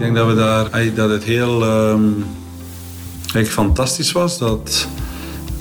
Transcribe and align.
denk 0.00 0.16
dat, 0.16 0.26
we 0.26 0.34
daar, 0.34 0.94
dat 0.94 1.10
het 1.10 1.24
heel 1.24 1.62
um, 1.90 2.24
fantastisch 3.44 4.12
was 4.12 4.38
dat, 4.38 4.88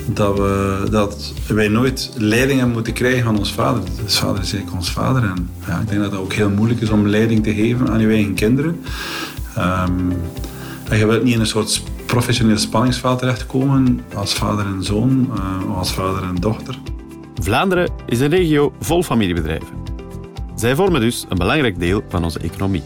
dat, 0.05 0.37
we, 0.37 0.87
dat 0.91 1.33
wij 1.47 1.67
nooit 1.67 2.11
leiding 2.17 2.57
hebben 2.57 2.75
moeten 2.75 2.93
krijgen 2.93 3.23
van 3.23 3.37
ons 3.37 3.53
vader. 3.53 3.81
Dus 4.03 4.17
vader 4.17 4.41
is 4.41 4.53
eigenlijk 4.53 4.75
ons 4.75 4.91
vader. 4.91 5.23
En 5.23 5.49
ja, 5.67 5.79
ik 5.79 5.89
denk 5.89 6.01
dat 6.01 6.11
het 6.11 6.19
ook 6.19 6.33
heel 6.33 6.49
moeilijk 6.49 6.81
is 6.81 6.89
om 6.89 7.07
leiding 7.07 7.43
te 7.43 7.53
geven 7.53 7.89
aan 7.89 7.99
je 7.99 8.07
eigen 8.07 8.33
kinderen. 8.33 8.81
Um, 9.57 10.13
en 10.89 10.97
je 10.97 11.05
wilt 11.05 11.23
niet 11.23 11.33
in 11.33 11.39
een 11.39 11.47
soort 11.47 11.83
professioneel 12.05 12.57
spanningsveld 12.57 13.19
terechtkomen 13.19 14.01
als 14.15 14.33
vader 14.33 14.65
en 14.65 14.83
zoon, 14.83 15.31
uh, 15.37 15.77
als 15.77 15.93
vader 15.93 16.23
en 16.23 16.35
dochter. 16.35 16.75
Vlaanderen 17.41 17.91
is 18.05 18.19
een 18.19 18.29
regio 18.29 18.73
vol 18.79 19.03
familiebedrijven. 19.03 19.77
Zij 20.55 20.75
vormen 20.75 21.01
dus 21.01 21.25
een 21.29 21.37
belangrijk 21.37 21.79
deel 21.79 22.03
van 22.09 22.23
onze 22.23 22.39
economie. 22.39 22.83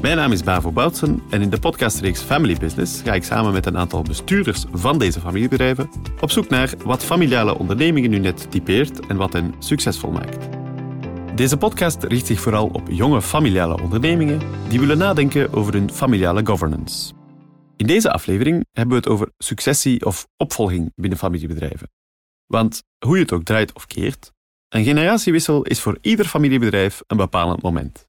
Mijn 0.00 0.16
naam 0.16 0.32
is 0.32 0.42
Bavo 0.42 0.72
Boutsen 0.72 1.22
en 1.30 1.42
in 1.42 1.50
de 1.50 1.58
podcastreeks 1.58 2.20
Family 2.20 2.56
Business 2.56 3.00
ga 3.00 3.14
ik 3.14 3.24
samen 3.24 3.52
met 3.52 3.66
een 3.66 3.76
aantal 3.76 4.02
bestuurders 4.02 4.64
van 4.72 4.98
deze 4.98 5.20
familiebedrijven 5.20 5.90
op 6.20 6.30
zoek 6.30 6.48
naar 6.48 6.74
wat 6.84 7.04
familiale 7.04 7.58
ondernemingen 7.58 8.10
nu 8.10 8.18
net 8.18 8.50
typeert 8.50 9.06
en 9.06 9.16
wat 9.16 9.32
hen 9.32 9.54
succesvol 9.58 10.10
maakt. 10.10 10.48
Deze 11.34 11.56
podcast 11.56 12.02
richt 12.02 12.26
zich 12.26 12.40
vooral 12.40 12.66
op 12.66 12.88
jonge 12.90 13.22
familiale 13.22 13.82
ondernemingen 13.82 14.40
die 14.68 14.80
willen 14.80 14.98
nadenken 14.98 15.52
over 15.52 15.72
hun 15.72 15.92
familiale 15.92 16.46
governance. 16.46 17.12
In 17.76 17.86
deze 17.86 18.12
aflevering 18.12 18.66
hebben 18.72 18.94
we 18.94 19.00
het 19.00 19.08
over 19.08 19.32
successie 19.38 20.06
of 20.06 20.26
opvolging 20.36 20.92
binnen 20.94 21.18
familiebedrijven. 21.18 21.90
Want 22.46 22.82
hoe 23.04 23.16
je 23.16 23.22
het 23.22 23.32
ook 23.32 23.44
draait 23.44 23.72
of 23.72 23.86
keert, 23.86 24.32
een 24.68 24.84
generatiewissel 24.84 25.62
is 25.62 25.80
voor 25.80 25.98
ieder 26.00 26.24
familiebedrijf 26.24 27.02
een 27.06 27.16
bepalend 27.16 27.62
moment. 27.62 28.07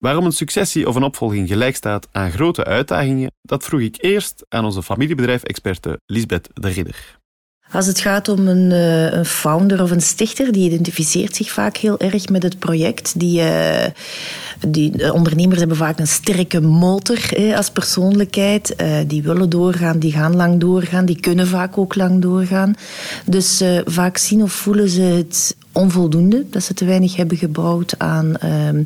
Waarom 0.00 0.24
een 0.24 0.32
successie 0.32 0.88
of 0.88 0.94
een 0.94 1.02
opvolging 1.02 1.48
gelijk 1.48 1.76
staat 1.76 2.08
aan 2.12 2.30
grote 2.30 2.64
uitdagingen, 2.64 3.32
dat 3.42 3.64
vroeg 3.64 3.80
ik 3.80 4.02
eerst 4.02 4.44
aan 4.48 4.64
onze 4.64 4.82
familiebedrijf-experte 4.82 6.00
Lisbeth 6.06 6.48
de 6.52 6.68
Ridder. 6.68 7.19
Als 7.72 7.86
het 7.86 8.00
gaat 8.00 8.28
om 8.28 8.48
een, 8.48 8.72
eh, 8.72 9.12
een, 9.12 9.24
founder 9.24 9.82
of 9.82 9.90
een 9.90 10.00
stichter, 10.00 10.52
die 10.52 10.64
identificeert 10.64 11.36
zich 11.36 11.50
vaak 11.50 11.76
heel 11.76 11.98
erg 11.98 12.28
met 12.28 12.42
het 12.42 12.58
project. 12.58 13.18
Die, 13.18 13.40
uh, 13.40 13.84
die 14.68 15.12
ondernemers 15.12 15.58
hebben 15.58 15.76
vaak 15.76 15.98
een 15.98 16.06
sterke 16.06 16.60
motor 16.60 17.18
als 17.56 17.70
persoonlijkheid. 17.70 18.74
Uh, 18.76 18.96
die 19.06 19.22
willen 19.22 19.50
doorgaan, 19.50 19.98
die 19.98 20.12
gaan 20.12 20.36
lang 20.36 20.60
doorgaan, 20.60 21.04
die 21.04 21.20
kunnen 21.20 21.46
vaak 21.46 21.78
ook 21.78 21.94
lang 21.94 22.22
doorgaan. 22.22 22.74
Dus 23.24 23.62
vaak 23.84 24.16
zien 24.16 24.42
of 24.42 24.52
voelen 24.52 24.88
ze 24.88 25.02
het 25.02 25.56
onvoldoende, 25.72 26.44
dat 26.50 26.62
ze 26.62 26.74
te 26.74 26.84
weinig 26.84 27.16
hebben 27.16 27.36
gebouwd 27.36 27.94
aan 27.98 28.36
ehm, 28.36 28.84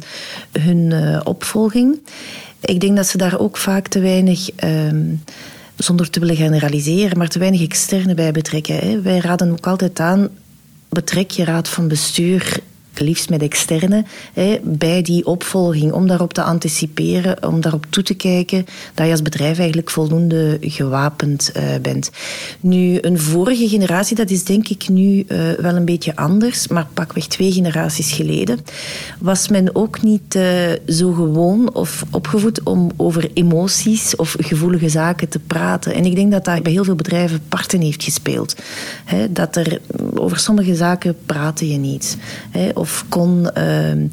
hun 0.53 0.93
opvolging. 1.27 1.99
Ik 2.61 2.81
denk 2.81 2.97
dat 2.97 3.07
ze 3.07 3.19
daar 3.19 3.39
ook 3.39 3.57
vaak 3.57 3.89
te 3.89 4.01
weinig 4.01 4.51
ehm, 4.51 5.05
zonder 5.77 6.11
te 6.11 6.21
willen 6.21 6.37
generaliseren, 6.37 7.19
maar 7.19 7.29
te 7.29 7.39
weinig 7.39 7.63
externe 7.63 8.15
bij 8.15 8.33
betrekken. 8.33 9.03
Wij 9.03 9.19
raden 9.19 9.51
ook 9.51 9.67
altijd 9.67 10.01
aan, 10.01 10.29
betrek 10.89 11.31
je 11.31 11.45
raad 11.45 11.69
van 11.69 11.89
bestuur 11.89 12.61
liefst 13.01 13.31
met 13.31 13.43
externe, 13.43 14.05
bij 14.63 15.03
die 15.03 15.27
opvolging, 15.27 15.93
om 15.93 16.07
daarop 16.07 16.33
te 16.33 16.43
anticiperen, 16.43 17.47
om 17.47 17.61
daarop 17.61 17.87
toe 17.89 18.03
te 18.03 18.15
kijken 18.15 18.67
dat 18.95 19.07
je 19.07 19.13
als 19.13 19.23
bedrijf 19.23 19.59
eigenlijk 19.59 19.91
voldoende 19.91 20.59
gewapend 20.61 21.53
uh, 21.57 21.63
bent. 21.83 22.11
Nu, 22.61 22.99
een 23.01 23.19
vorige 23.19 23.69
generatie, 23.69 24.17
dat 24.17 24.31
is 24.31 24.45
denk 24.45 24.69
ik 24.69 24.89
nu 24.89 25.25
uh, 25.29 25.53
wel 25.53 25.77
een 25.77 25.85
beetje 25.85 26.17
anders, 26.17 26.69
maar 26.69 26.87
pakweg 26.95 27.27
twee 27.27 27.53
generaties 27.53 28.13
geleden, 28.13 28.59
was 29.19 29.49
men 29.49 29.75
ook 29.75 30.03
niet 30.03 30.35
uh, 30.35 30.45
zo 30.87 31.13
gewoon 31.13 31.75
of 31.75 32.05
opgevoed 32.11 32.63
om 32.63 32.91
over 32.97 33.31
emoties 33.35 34.17
of 34.17 34.37
gevoelige 34.39 34.89
zaken 34.89 35.29
te 35.29 35.39
praten. 35.39 35.95
En 35.95 36.05
ik 36.05 36.15
denk 36.15 36.33
dat 36.33 36.45
dat 36.45 36.63
bij 36.63 36.73
heel 36.73 36.85
veel 36.85 36.95
bedrijven 36.95 37.41
parten 37.49 37.81
heeft 37.81 38.03
gespeeld. 38.03 38.55
Hè, 39.05 39.33
dat 39.33 39.57
er 39.57 39.81
over 40.15 40.39
sommige 40.39 40.75
zaken 40.75 41.17
praten 41.27 41.69
je 41.69 41.79
niet. 41.79 42.17
Hè, 42.51 42.71
of 42.85 43.05
kon 43.09 43.51
ehm, 43.51 44.07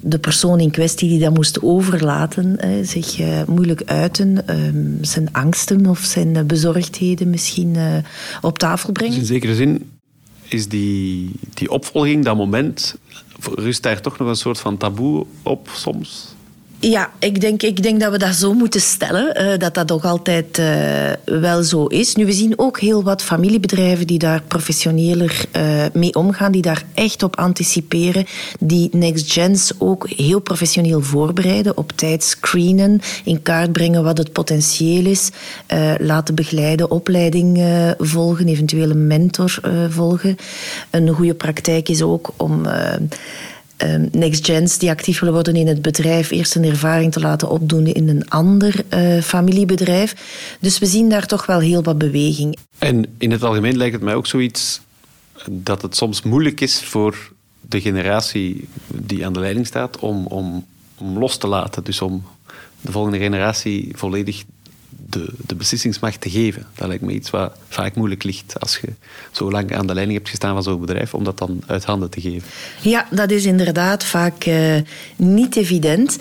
de 0.00 0.18
persoon 0.18 0.60
in 0.60 0.70
kwestie 0.70 1.08
die 1.08 1.18
dat 1.18 1.34
moest 1.34 1.62
overlaten 1.62 2.58
zich 2.82 3.20
uh, 3.20 3.42
moeilijk 3.46 3.82
uiten, 3.84 4.46
ehm, 4.46 4.92
zijn 5.00 5.32
angsten 5.32 5.86
of 5.86 5.98
zijn 5.98 6.36
eh, 6.36 6.44
bezorgdheden 6.44 7.30
misschien 7.30 7.74
uh, 7.74 7.96
op 8.40 8.58
tafel 8.58 8.92
brengen. 8.92 9.18
Dus 9.18 9.28
in 9.28 9.34
zekere 9.34 9.54
zin 9.54 9.90
is 10.48 10.68
die, 10.68 11.30
die 11.54 11.70
opvolging, 11.70 12.24
dat 12.24 12.36
moment, 12.36 12.96
rust 13.54 13.82
daar 13.82 14.00
toch 14.00 14.18
nog 14.18 14.28
een 14.28 14.36
soort 14.36 14.58
van 14.58 14.76
taboe 14.76 15.26
op 15.42 15.68
soms? 15.74 16.33
Ja, 16.90 17.10
ik 17.18 17.40
denk, 17.40 17.62
ik 17.62 17.82
denk 17.82 18.00
dat 18.00 18.12
we 18.12 18.18
dat 18.18 18.34
zo 18.34 18.54
moeten 18.54 18.80
stellen, 18.80 19.42
uh, 19.42 19.58
dat 19.58 19.74
dat 19.74 19.88
nog 19.88 20.04
altijd 20.04 20.58
uh, 20.58 20.66
wel 21.24 21.62
zo 21.62 21.86
is. 21.86 22.14
Nu, 22.14 22.26
we 22.26 22.32
zien 22.32 22.58
ook 22.58 22.80
heel 22.80 23.02
wat 23.02 23.22
familiebedrijven 23.22 24.06
die 24.06 24.18
daar 24.18 24.42
professioneler 24.48 25.44
uh, 25.56 25.84
mee 25.92 26.14
omgaan, 26.14 26.52
die 26.52 26.62
daar 26.62 26.82
echt 26.94 27.22
op 27.22 27.36
anticiperen, 27.36 28.26
die 28.60 28.88
Next 28.92 29.32
Gens 29.32 29.72
ook 29.78 30.08
heel 30.08 30.40
professioneel 30.40 31.00
voorbereiden, 31.00 31.76
op 31.76 31.92
tijd 31.92 32.22
screenen, 32.22 33.00
in 33.24 33.42
kaart 33.42 33.72
brengen 33.72 34.04
wat 34.04 34.18
het 34.18 34.32
potentieel 34.32 35.06
is, 35.06 35.30
laten 35.98 36.34
begeleiden, 36.34 36.90
opleiding 36.90 37.64
volgen, 37.98 38.48
eventueel 38.48 38.90
een 38.90 39.06
mentor 39.06 39.60
volgen. 39.88 40.36
Een 40.90 41.08
goede 41.08 41.34
praktijk 41.34 41.88
is 41.88 42.02
ook 42.02 42.32
om 42.36 42.66
Ehm, 43.84 44.06
next 44.12 44.46
gens 44.46 44.78
die 44.78 44.90
actief 44.90 45.18
willen 45.18 45.34
worden 45.34 45.56
in 45.56 45.66
het 45.66 45.82
bedrijf, 45.82 46.30
eerst 46.30 46.54
een 46.54 46.64
ervaring 46.64 47.12
te 47.12 47.20
laten 47.20 47.50
opdoen 47.50 47.86
in 47.86 48.08
een 48.08 48.28
ander 48.28 48.84
uh, 48.90 49.22
familiebedrijf. 49.22 50.14
Dus 50.60 50.78
we 50.78 50.86
zien 50.86 51.08
daar 51.08 51.26
toch 51.26 51.46
wel 51.46 51.58
heel 51.58 51.82
wat 51.82 51.98
beweging. 51.98 52.58
En 52.78 53.06
in 53.18 53.30
het 53.30 53.42
algemeen 53.42 53.76
lijkt 53.76 53.94
het 53.94 54.02
mij 54.02 54.14
ook 54.14 54.26
zoiets 54.26 54.80
dat 55.50 55.82
het 55.82 55.96
soms 55.96 56.22
moeilijk 56.22 56.60
is 56.60 56.82
voor 56.82 57.32
de 57.60 57.80
generatie 57.80 58.68
die 58.86 59.26
aan 59.26 59.32
de 59.32 59.40
leiding 59.40 59.66
staat 59.66 59.98
om, 59.98 60.26
om, 60.26 60.66
om 60.98 61.18
los 61.18 61.36
te 61.36 61.46
laten. 61.46 61.84
Dus 61.84 62.00
om 62.00 62.24
de 62.80 62.92
volgende 62.92 63.18
generatie 63.18 63.92
volledig 63.96 64.44
de, 65.14 65.32
de 65.46 65.54
beslissingsmacht 65.54 66.20
te 66.20 66.30
geven. 66.30 66.66
Dat 66.74 66.88
lijkt 66.88 67.02
me 67.02 67.12
iets 67.12 67.30
wat 67.30 67.56
vaak 67.68 67.94
moeilijk 67.94 68.24
ligt 68.24 68.60
als 68.60 68.78
je 68.82 68.88
zo 69.30 69.50
lang 69.50 69.76
aan 69.76 69.86
de 69.86 69.94
leiding 69.94 70.18
hebt 70.18 70.30
gestaan 70.30 70.54
van 70.54 70.62
zo'n 70.62 70.80
bedrijf, 70.80 71.14
om 71.14 71.24
dat 71.24 71.38
dan 71.38 71.62
uit 71.66 71.84
handen 71.84 72.10
te 72.10 72.20
geven. 72.20 72.48
Ja, 72.80 73.06
dat 73.10 73.30
is 73.30 73.44
inderdaad 73.44 74.04
vaak 74.04 74.46
uh, 74.46 74.76
niet 75.16 75.56
evident. 75.56 76.18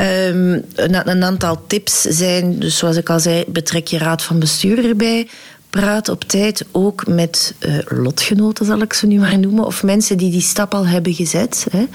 Um, 0.00 0.64
een, 0.74 1.24
aantal 1.24 1.66
tips 1.66 2.00
zijn, 2.00 2.58
dus 2.58 2.78
zoals 2.78 2.96
ik 2.96 3.10
al 3.10 3.20
zei, 3.20 3.44
betrek 3.48 3.86
je 3.86 3.98
raad 3.98 4.22
van 4.22 4.38
bestuur 4.38 4.84
erbij. 4.84 5.28
Praat 5.70 6.08
op 6.08 6.24
tijd 6.24 6.64
ook 6.72 7.06
met 7.06 7.54
uh, 7.58 7.78
lotgenoten, 7.84 8.66
zal 8.66 8.80
ik 8.80 8.92
ze 8.92 9.06
nu 9.06 9.18
maar 9.18 9.38
noemen, 9.38 9.64
of 9.64 9.82
mensen 9.82 10.18
die 10.18 10.30
die 10.30 10.40
stap 10.40 10.74
al 10.74 10.86
hebben 10.86 11.14
gezet. 11.14 11.66
Hè. 11.70 11.86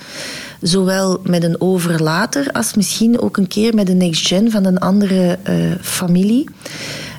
Zowel 0.61 1.21
met 1.23 1.43
een 1.43 1.61
overlater 1.61 2.51
als 2.51 2.73
misschien 2.73 3.21
ook 3.21 3.37
een 3.37 3.47
keer 3.47 3.75
met 3.75 3.89
een 3.89 3.97
next 3.97 4.27
gen 4.27 4.51
van 4.51 4.65
een 4.65 4.79
andere 4.79 5.37
uh, 5.49 5.71
familie. 5.81 6.49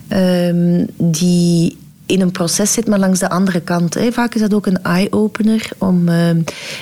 Um, 0.08 0.86
die 0.96 1.76
in 2.06 2.20
een 2.20 2.30
proces 2.30 2.72
zit, 2.72 2.86
maar 2.86 2.98
langs 2.98 3.18
de 3.18 3.30
andere 3.30 3.60
kant. 3.60 3.94
Hè. 3.94 4.12
Vaak 4.12 4.34
is 4.34 4.40
dat 4.40 4.54
ook 4.54 4.66
een 4.66 4.82
eye-opener 4.82 5.68
om 5.78 6.08
uh, 6.08 6.28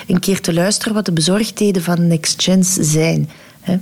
een 0.07 0.19
keer 0.19 0.41
te 0.41 0.53
luisteren 0.53 0.93
wat 0.93 1.05
de 1.05 1.11
bezorgdheden 1.11 1.83
van 1.83 2.07
next 2.07 2.41
gens 2.43 2.73
zijn. 2.73 3.29
Hè. 3.61 3.77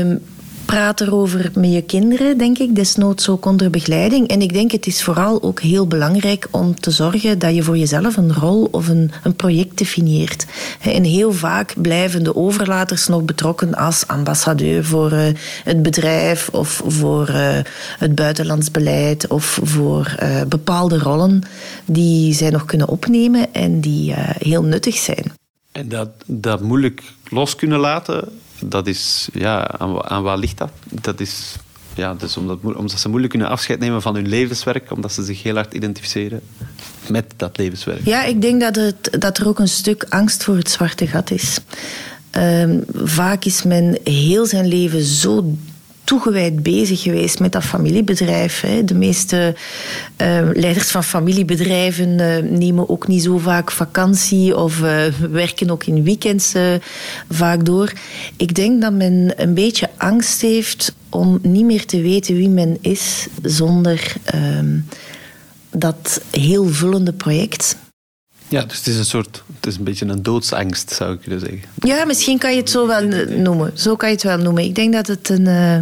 Um, 0.00 0.20
praat 0.66 1.00
erover 1.00 1.50
met 1.54 1.72
je 1.72 1.82
kinderen, 1.82 2.38
denk 2.38 2.58
ik, 2.58 2.74
desnoods 2.74 3.28
ook 3.28 3.46
onder 3.46 3.70
begeleiding. 3.70 4.28
En 4.28 4.42
ik 4.42 4.52
denk 4.52 4.70
het 4.70 4.86
is 4.86 5.02
vooral 5.02 5.42
ook 5.42 5.60
heel 5.60 5.86
belangrijk 5.86 6.48
om 6.50 6.80
te 6.80 6.90
zorgen 6.90 7.38
dat 7.38 7.54
je 7.54 7.62
voor 7.62 7.78
jezelf 7.78 8.16
een 8.16 8.34
rol 8.34 8.68
of 8.70 8.88
een, 8.88 9.10
een 9.22 9.36
project 9.36 9.78
definieert. 9.78 10.46
En 10.80 11.04
heel 11.04 11.32
vaak 11.32 11.74
blijven 11.76 12.24
de 12.24 12.36
overlaters 12.36 13.06
nog 13.06 13.22
betrokken 13.22 13.74
als 13.74 14.06
ambassadeur 14.06 14.84
voor 14.84 15.12
uh, 15.12 15.26
het 15.64 15.82
bedrijf 15.82 16.48
of 16.48 16.82
voor 16.86 17.28
uh, 17.28 17.58
het 17.98 18.14
buitenlands 18.14 18.70
beleid 18.70 19.28
of 19.28 19.60
voor 19.62 20.16
uh, 20.22 20.42
bepaalde 20.48 20.98
rollen 20.98 21.42
die 21.84 22.34
zij 22.34 22.50
nog 22.50 22.64
kunnen 22.64 22.88
opnemen 22.88 23.54
en 23.54 23.80
die 23.80 24.14
heel 24.38 24.62
nuttig 24.62 24.96
zijn. 24.96 25.32
En 25.72 25.88
dat, 25.88 26.08
dat 26.26 26.60
moeilijk 26.60 27.02
los 27.28 27.56
kunnen 27.56 27.78
laten, 27.78 28.28
dat 28.60 28.86
is, 28.86 29.28
ja, 29.32 29.70
aan, 29.78 30.04
aan 30.04 30.22
wat 30.22 30.38
ligt 30.38 30.58
dat? 30.58 30.70
Dat 30.90 31.20
is, 31.20 31.54
ja, 31.94 32.14
dus 32.14 32.36
omdat, 32.36 32.58
ze 32.96 33.08
moeilijk 33.08 33.32
kunnen 33.32 33.50
afscheid 33.50 33.78
nemen 33.78 34.02
van 34.02 34.14
hun 34.14 34.28
levenswerk, 34.28 34.90
omdat 34.90 35.12
ze 35.12 35.24
zich 35.24 35.42
heel 35.42 35.54
hard 35.54 35.74
identificeren 35.74 36.40
met 37.08 37.34
dat 37.36 37.56
levenswerk. 37.56 38.04
Ja, 38.04 38.24
ik 38.24 38.40
denk 38.40 38.60
dat, 38.60 38.76
het, 38.76 39.16
dat 39.18 39.38
er 39.38 39.48
ook 39.48 39.58
een 39.58 39.68
stuk 39.68 40.06
angst 40.08 40.44
voor 40.44 40.56
het 40.56 40.70
zwarte 40.70 41.06
gat 41.06 41.30
is. 41.30 41.58
Um, 42.32 42.84
vaak 42.94 43.44
is 43.44 43.62
men 43.62 43.98
heel 44.04 44.46
zijn 44.46 44.66
leven 44.66 45.04
zo 45.04 45.56
toegewijd 46.06 46.62
bezig 46.62 47.02
geweest 47.02 47.38
met 47.38 47.52
dat 47.52 47.64
familiebedrijf. 47.64 48.64
De 48.84 48.94
meeste 48.94 49.54
uh, 50.22 50.48
leiders 50.52 50.90
van 50.90 51.04
familiebedrijven 51.04 52.08
uh, 52.20 52.58
nemen 52.58 52.88
ook 52.88 53.08
niet 53.08 53.22
zo 53.22 53.38
vaak 53.38 53.70
vakantie 53.70 54.56
of 54.56 54.80
uh, 54.80 55.04
werken 55.30 55.70
ook 55.70 55.84
in 55.84 56.02
weekends 56.02 56.54
vaak 57.30 57.64
door. 57.64 57.92
Ik 58.36 58.54
denk 58.54 58.80
dat 58.80 58.92
men 58.92 59.32
een 59.36 59.54
beetje 59.54 59.90
angst 59.96 60.40
heeft 60.40 60.94
om 61.10 61.38
niet 61.42 61.64
meer 61.64 61.86
te 61.86 62.00
weten 62.00 62.36
wie 62.36 62.48
men 62.48 62.78
is 62.80 63.26
zonder 63.42 64.14
ehm, 64.24 64.78
dat 65.70 66.20
heel 66.30 66.68
vullende 66.68 67.12
project. 67.12 67.76
Ja, 68.48 68.62
dus 68.62 68.76
het 68.76 68.86
is 68.86 68.96
een 68.96 69.04
soort, 69.04 69.42
het 69.54 69.66
is 69.66 69.76
een 69.76 69.84
beetje 69.84 70.06
een 70.06 70.22
doodsangst, 70.22 70.90
zou 70.90 71.14
ik 71.14 71.20
willen 71.24 71.40
zeggen. 71.40 71.62
Ja, 71.74 72.04
misschien 72.04 72.38
kan 72.38 72.50
je 72.52 72.60
het 72.60 72.70
zo 72.70 72.86
wel 72.86 73.02
noemen. 73.28 73.78
Zo 73.78 73.96
kan 73.96 74.08
je 74.08 74.14
het 74.14 74.24
wel 74.24 74.38
noemen. 74.38 74.64
Ik 74.64 74.74
denk 74.74 74.92
dat 74.92 75.06
het 75.06 75.28
een, 75.28 75.46
eh, 75.46 75.78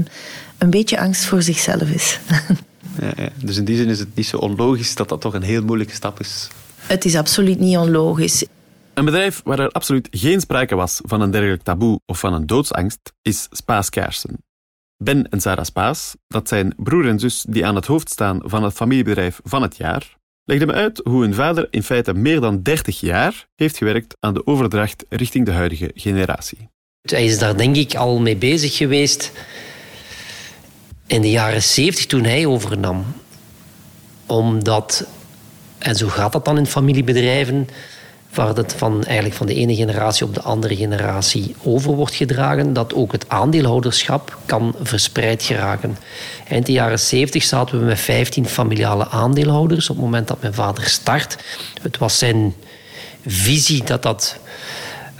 een 0.58 0.70
beetje 0.70 1.00
angst 1.00 1.24
voor 1.24 1.42
zichzelf 1.42 1.82
is. 1.82 2.18
Ja, 3.00 3.12
ja. 3.16 3.28
Dus 3.36 3.56
in 3.56 3.64
die 3.64 3.76
zin 3.76 3.88
is 3.88 3.98
het 3.98 4.14
niet 4.14 4.26
zo 4.26 4.36
onlogisch 4.36 4.94
dat 4.94 5.08
dat 5.08 5.20
toch 5.20 5.34
een 5.34 5.42
heel 5.42 5.62
moeilijke 5.62 5.94
stap 5.94 6.20
is. 6.20 6.48
Het 6.76 7.04
is 7.04 7.16
absoluut 7.16 7.58
niet 7.58 7.76
onlogisch. 7.76 8.44
Een 8.94 9.04
bedrijf 9.04 9.40
waar 9.44 9.58
er 9.58 9.70
absoluut 9.70 10.08
geen 10.10 10.40
sprake 10.40 10.74
was 10.74 11.00
van 11.04 11.20
een 11.20 11.30
dergelijk 11.30 11.62
taboe 11.62 12.00
of 12.06 12.18
van 12.18 12.32
een 12.32 12.46
doodsangst, 12.46 13.12
is 13.22 13.46
Spaas 13.50 13.90
Kaarsen. 13.90 14.44
Ben 14.96 15.28
en 15.28 15.40
Sarah 15.40 15.64
Spaas, 15.64 16.14
dat 16.28 16.48
zijn 16.48 16.74
broer 16.76 17.08
en 17.08 17.18
zus 17.18 17.44
die 17.48 17.66
aan 17.66 17.74
het 17.74 17.86
hoofd 17.86 18.10
staan 18.10 18.40
van 18.44 18.62
het 18.62 18.72
familiebedrijf 18.72 19.40
van 19.44 19.62
het 19.62 19.76
jaar, 19.76 20.16
legde 20.44 20.66
me 20.66 20.72
uit 20.72 21.00
hoe 21.04 21.22
hun 21.22 21.34
vader 21.34 21.66
in 21.70 21.82
feite 21.82 22.14
meer 22.14 22.40
dan 22.40 22.62
30 22.62 23.00
jaar 23.00 23.46
heeft 23.54 23.76
gewerkt 23.76 24.16
aan 24.20 24.34
de 24.34 24.46
overdracht 24.46 25.04
richting 25.08 25.46
de 25.46 25.52
huidige 25.52 25.90
generatie. 25.94 26.68
Hij 27.02 27.24
is 27.24 27.38
daar 27.38 27.56
denk 27.56 27.76
ik 27.76 27.94
al 27.94 28.20
mee 28.20 28.36
bezig 28.36 28.76
geweest 28.76 29.32
in 31.06 31.20
de 31.20 31.30
jaren 31.30 31.62
70 31.62 32.06
toen 32.06 32.24
hij 32.24 32.46
overnam. 32.46 33.04
Omdat, 34.26 35.06
en 35.78 35.96
zo 35.96 36.08
gaat 36.08 36.32
dat 36.32 36.44
dan 36.44 36.58
in 36.58 36.66
familiebedrijven, 36.66 37.68
waar 38.34 38.54
het 38.54 38.74
van, 38.76 39.04
eigenlijk 39.04 39.34
van 39.34 39.46
de 39.46 39.54
ene 39.54 39.74
generatie 39.74 40.26
op 40.26 40.34
de 40.34 40.42
andere 40.42 40.76
generatie 40.76 41.54
over 41.62 41.94
wordt 41.94 42.14
gedragen, 42.14 42.72
dat 42.72 42.94
ook 42.94 43.12
het 43.12 43.28
aandeelhouderschap 43.28 44.38
kan 44.46 44.74
verspreid 44.80 45.42
geraken. 45.42 45.98
Eind 46.48 46.66
de 46.66 46.72
jaren 46.72 46.98
70 46.98 47.42
zaten 47.42 47.78
we 47.78 47.84
met 47.84 48.00
15 48.00 48.46
familiale 48.46 49.08
aandeelhouders 49.08 49.90
op 49.90 49.96
het 49.96 50.04
moment 50.04 50.28
dat 50.28 50.40
mijn 50.40 50.54
vader 50.54 50.84
start. 50.84 51.36
Het 51.82 51.98
was 51.98 52.18
zijn 52.18 52.54
visie 53.26 53.84
dat 53.84 54.02
dat 54.02 54.38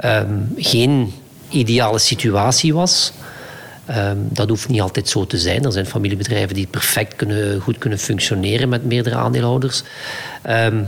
um, 0.05 0.55
geen 0.56 1.12
ideale 1.49 1.99
situatie 1.99 2.75
was. 2.75 3.12
Um, 3.91 4.29
dat 4.31 4.49
hoeft 4.49 4.69
niet 4.69 4.81
altijd 4.81 5.09
zo 5.09 5.27
te 5.27 5.39
zijn. 5.39 5.65
Er 5.65 5.73
zijn 5.73 5.87
familiebedrijven 5.87 6.55
die 6.55 6.67
perfect 6.67 7.17
kunnen, 7.17 7.61
goed 7.61 7.79
kunnen 7.79 7.99
functioneren 7.99 8.69
met 8.69 8.85
meerdere 8.85 9.17
aandeelhouders. 9.17 9.83
Um, 10.49 10.87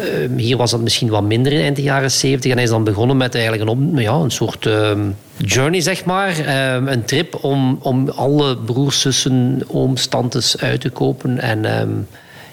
Ehm, 0.00 0.36
hier 0.36 0.56
was 0.56 0.70
dat 0.70 0.80
misschien 0.80 1.08
wat 1.08 1.22
minder 1.22 1.52
in 1.52 1.74
de 1.74 1.82
jaren 1.82 2.10
70. 2.10 2.50
En 2.50 2.56
hij 2.56 2.64
is 2.64 2.70
dan 2.70 2.84
begonnen 2.84 3.16
met 3.16 3.34
eigenlijk 3.34 3.70
een, 3.70 3.96
ja, 3.96 4.14
een 4.14 4.30
soort 4.30 4.66
ehm, 4.66 5.10
journey, 5.36 5.80
zeg 5.80 6.04
maar. 6.04 6.38
Ehm, 6.38 6.86
een 6.86 7.04
trip 7.04 7.44
om, 7.44 7.78
om 7.80 8.08
alle 8.08 8.56
broers, 8.56 9.00
zussen, 9.00 9.62
ooms, 9.66 10.06
tantes 10.06 10.58
uit 10.58 10.80
te 10.80 10.90
kopen. 10.90 11.38
En 11.40 12.06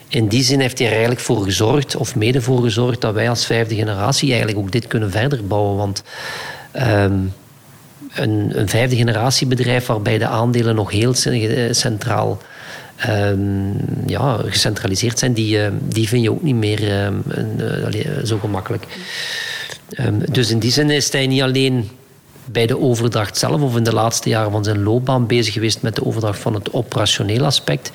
in 0.07 0.27
die 0.27 0.43
zin 0.43 0.59
heeft 0.59 0.77
hij 0.77 0.87
er 0.87 0.93
eigenlijk 0.93 1.21
voor 1.21 1.43
gezorgd, 1.43 1.95
of 1.95 2.15
mede 2.15 2.41
voor 2.41 2.61
gezorgd, 2.61 3.01
dat 3.01 3.13
wij 3.13 3.29
als 3.29 3.45
vijfde 3.45 3.75
generatie 3.75 4.29
eigenlijk 4.29 4.59
ook 4.59 4.71
dit 4.71 4.87
kunnen 4.87 5.11
verder 5.11 5.47
bouwen. 5.47 5.77
Want 5.77 6.03
een, 8.13 8.51
een 8.59 8.69
vijfde 8.69 8.95
generatie 8.95 9.47
bedrijf 9.47 9.85
waarbij 9.85 10.17
de 10.17 10.27
aandelen 10.27 10.75
nog 10.75 10.91
heel 10.91 11.13
centraal 11.71 12.39
um, 13.07 13.75
ja, 14.05 14.37
gecentraliseerd 14.45 15.19
zijn, 15.19 15.33
die, 15.33 15.57
uh, 15.57 15.67
die 15.81 16.07
vind 16.07 16.23
je 16.23 16.31
ook 16.31 16.43
niet 16.43 16.55
meer 16.55 16.81
uh, 16.81 17.07
uh, 17.93 18.23
zo 18.23 18.37
gemakkelijk. 18.37 18.83
Um, 19.99 20.21
dus 20.31 20.49
in 20.49 20.59
die 20.59 20.71
zin 20.71 20.89
is 20.89 21.11
hij 21.11 21.27
niet 21.27 21.41
alleen 21.41 21.89
bij 22.45 22.65
de 22.65 22.79
overdracht 22.79 23.37
zelf 23.37 23.61
of 23.61 23.75
in 23.75 23.83
de 23.83 23.93
laatste 23.93 24.29
jaren 24.29 24.51
van 24.51 24.63
zijn 24.63 24.83
loopbaan 24.83 25.27
bezig 25.27 25.53
geweest 25.53 25.81
met 25.81 25.95
de 25.95 26.05
overdracht 26.05 26.39
van 26.39 26.53
het 26.53 26.73
operationele 26.73 27.45
aspect. 27.45 27.91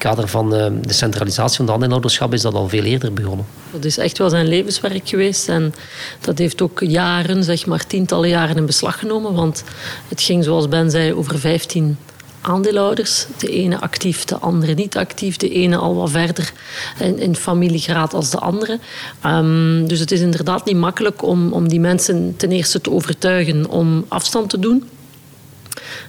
Kader 0.00 0.28
van 0.28 0.50
de 0.50 0.80
centralisatie 0.86 1.56
van 1.56 1.66
de 1.66 1.72
aandeelhouderschap 1.72 2.32
is 2.32 2.42
dat 2.42 2.54
al 2.54 2.68
veel 2.68 2.82
eerder 2.82 3.12
begonnen. 3.12 3.46
Dat 3.72 3.84
is 3.84 3.98
echt 3.98 4.18
wel 4.18 4.30
zijn 4.30 4.46
levenswerk 4.46 5.08
geweest 5.08 5.48
en 5.48 5.74
dat 6.20 6.38
heeft 6.38 6.62
ook 6.62 6.80
jaren, 6.80 7.44
zeg 7.44 7.66
maar 7.66 7.86
tientallen 7.86 8.28
jaren 8.28 8.56
in 8.56 8.66
beslag 8.66 8.98
genomen. 8.98 9.34
Want 9.34 9.64
het 10.08 10.22
ging, 10.22 10.44
zoals 10.44 10.68
Ben 10.68 10.90
zei, 10.90 11.14
over 11.14 11.38
15 11.38 11.96
aandeelhouders. 12.40 13.26
De 13.38 13.50
ene 13.50 13.80
actief, 13.80 14.24
de 14.24 14.38
andere 14.38 14.74
niet 14.74 14.96
actief. 14.96 15.36
De 15.36 15.50
ene 15.50 15.76
al 15.76 15.94
wat 15.94 16.10
verder 16.10 16.52
in, 16.98 17.18
in 17.18 17.36
familiegraad 17.36 18.14
als 18.14 18.30
de 18.30 18.38
andere. 18.38 18.78
Um, 19.26 19.88
dus 19.88 19.98
het 19.98 20.10
is 20.10 20.20
inderdaad 20.20 20.64
niet 20.64 20.76
makkelijk 20.76 21.22
om, 21.22 21.52
om 21.52 21.68
die 21.68 21.80
mensen 21.80 22.34
ten 22.36 22.52
eerste 22.52 22.80
te 22.80 22.90
overtuigen 22.90 23.68
om 23.68 24.04
afstand 24.08 24.50
te 24.50 24.58
doen. 24.58 24.88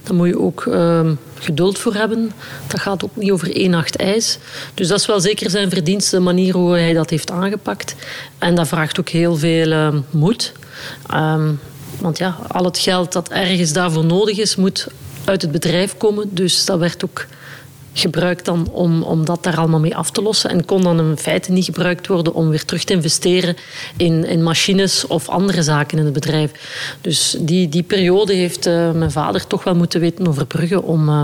Daar 0.04 0.16
moet 0.16 0.28
je 0.28 0.40
ook 0.40 0.66
um, 0.66 1.20
geduld 1.40 1.80
voor 1.80 1.94
hebben. 1.94 2.32
Dat 2.68 2.80
gaat 2.80 3.04
ook 3.04 3.16
niet 3.16 3.32
over 3.32 3.56
één 3.56 3.70
nacht 3.70 3.96
ijs. 3.96 4.38
Dus 4.74 4.88
dat 4.88 5.00
is 5.00 5.06
wel 5.06 5.20
zeker 5.20 5.50
zijn 5.50 5.70
verdienste, 5.70 6.16
de 6.16 6.22
manier 6.22 6.54
hoe 6.54 6.78
hij 6.78 6.94
dat 6.94 7.10
heeft 7.10 7.32
aangepakt. 7.32 7.96
En 8.38 8.56
dat 8.56 8.68
vraagt 8.68 9.00
ook 9.00 9.10
heel 9.10 9.36
veel 9.36 9.68
uh, 9.68 9.94
moed. 10.10 10.52
Um, 11.14 11.60
want 12.00 12.18
ja, 12.18 12.38
al 12.48 12.66
het 12.66 12.78
geld 12.78 13.12
dat 13.12 13.30
ergens 13.30 13.74
daarvoor 13.74 14.06
nodig 14.06 14.38
is, 14.38 14.56
moet 14.56 14.88
uit 15.26 15.42
het 15.42 15.52
bedrijf 15.52 15.98
komen. 15.98 16.30
Dus 16.32 16.66
dat 16.66 16.80
werd 16.80 17.06
ook 17.06 17.26
gebruikt 17.94 18.46
dan 18.46 18.70
om, 18.72 19.04
om 19.04 19.26
dat 19.26 19.44
daar 19.44 19.58
allemaal 19.58 19.80
mee 19.80 19.96
af 19.96 20.12
te 20.12 20.22
lossen. 20.22 20.50
En 20.50 20.66
kon 20.66 20.82
dan 20.82 21.00
in 21.00 21.18
feite 21.18 21.52
niet 21.52 21.66
gebruikt 21.66 22.08
worden 22.08 22.34
om 22.34 22.50
weer 22.50 22.66
terug 22.66 22.84
te 22.84 22.94
investeren 22.94 23.56
in, 23.98 24.26
in 24.26 24.44
machines 24.44 25.08
of 25.08 25.30
andere 25.30 25.64
zaken 25.64 25.98
in 25.98 26.04
het 26.04 26.14
bedrijf. 26.14 26.52
Dus 27.02 27.36
die, 27.40 27.70
die 27.70 27.84
periode 27.84 28.34
heeft 28.34 28.68
uh, 28.68 28.92
mijn 28.92 29.12
vader 29.12 29.48
toch 29.48 29.64
wel 29.64 29.76
moeten 29.76 30.00
weten 30.00 30.28
overbruggen 30.28 30.84
om... 30.84 31.10
Uh, 31.10 31.22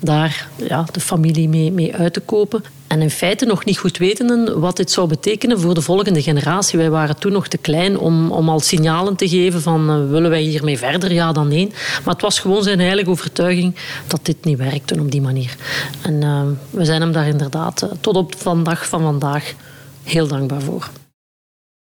daar 0.00 0.48
ja, 0.56 0.86
de 0.92 1.00
familie 1.00 1.48
mee, 1.48 1.72
mee 1.72 1.94
uit 1.94 2.12
te 2.12 2.20
kopen. 2.20 2.62
En 2.86 3.02
in 3.02 3.10
feite 3.10 3.44
nog 3.44 3.64
niet 3.64 3.78
goed 3.78 3.98
wetenden 3.98 4.60
wat 4.60 4.76
dit 4.76 4.90
zou 4.90 5.08
betekenen 5.08 5.60
voor 5.60 5.74
de 5.74 5.82
volgende 5.82 6.22
generatie. 6.22 6.78
Wij 6.78 6.90
waren 6.90 7.18
toen 7.18 7.32
nog 7.32 7.48
te 7.48 7.58
klein 7.58 7.98
om, 7.98 8.30
om 8.30 8.48
al 8.48 8.60
signalen 8.60 9.16
te 9.16 9.28
geven 9.28 9.62
van 9.62 9.90
uh, 9.90 10.10
willen 10.10 10.30
wij 10.30 10.42
hiermee 10.42 10.78
verder, 10.78 11.12
ja 11.12 11.32
dan 11.32 11.48
nee. 11.48 11.72
Maar 12.04 12.14
het 12.14 12.22
was 12.22 12.38
gewoon 12.38 12.62
zijn 12.62 12.80
heilige 12.80 13.10
overtuiging 13.10 13.74
dat 14.06 14.20
dit 14.22 14.44
niet 14.44 14.58
werkte 14.58 15.00
op 15.00 15.10
die 15.10 15.20
manier. 15.20 15.56
En 16.02 16.22
uh, 16.22 16.42
we 16.70 16.84
zijn 16.84 17.00
hem 17.00 17.12
daar 17.12 17.26
inderdaad 17.26 17.82
uh, 17.82 17.90
tot 18.00 18.16
op 18.16 18.34
vandaag 18.36 18.88
van 18.88 19.00
vandaag 19.00 19.54
heel 20.02 20.26
dankbaar 20.26 20.62
voor. 20.62 20.88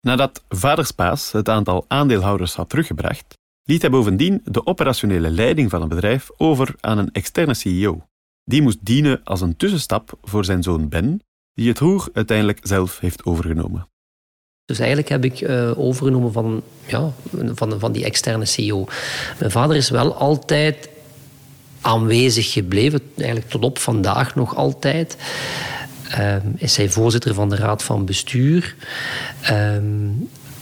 Nadat 0.00 0.42
Vaderspaas 0.48 1.32
het 1.32 1.48
aantal 1.48 1.84
aandeelhouders 1.88 2.54
had 2.54 2.68
teruggebracht, 2.68 3.38
liet 3.68 3.82
hij 3.82 3.90
bovendien 3.90 4.40
de 4.44 4.66
operationele 4.66 5.30
leiding 5.30 5.70
van 5.70 5.80
het 5.80 5.88
bedrijf 5.88 6.28
over 6.36 6.74
aan 6.80 6.98
een 6.98 7.12
externe 7.12 7.54
CEO. 7.54 8.06
Die 8.44 8.62
moest 8.62 8.78
dienen 8.80 9.20
als 9.24 9.40
een 9.40 9.56
tussenstap 9.56 10.18
voor 10.22 10.44
zijn 10.44 10.62
zoon 10.62 10.88
Ben, 10.88 11.20
die 11.54 11.68
het 11.68 11.78
roer 11.78 12.08
uiteindelijk 12.12 12.58
zelf 12.62 12.98
heeft 12.98 13.24
overgenomen. 13.24 13.88
Dus 14.64 14.78
eigenlijk 14.78 15.08
heb 15.08 15.24
ik 15.24 15.40
uh, 15.40 15.78
overgenomen 15.78 16.32
van, 16.32 16.62
ja, 16.86 17.12
van, 17.54 17.80
van 17.80 17.92
die 17.92 18.04
externe 18.04 18.44
CEO. 18.44 18.86
Mijn 19.38 19.50
vader 19.50 19.76
is 19.76 19.90
wel 19.90 20.14
altijd 20.14 20.88
aanwezig 21.80 22.52
gebleven, 22.52 23.00
eigenlijk 23.16 23.50
tot 23.50 23.64
op 23.64 23.78
vandaag 23.78 24.34
nog 24.34 24.56
altijd. 24.56 25.16
Uh, 26.10 26.36
is 26.56 26.76
hij 26.76 26.88
voorzitter 26.88 27.34
van 27.34 27.48
de 27.48 27.56
raad 27.56 27.82
van 27.82 28.04
bestuur. 28.04 28.74
Uh, 29.50 29.76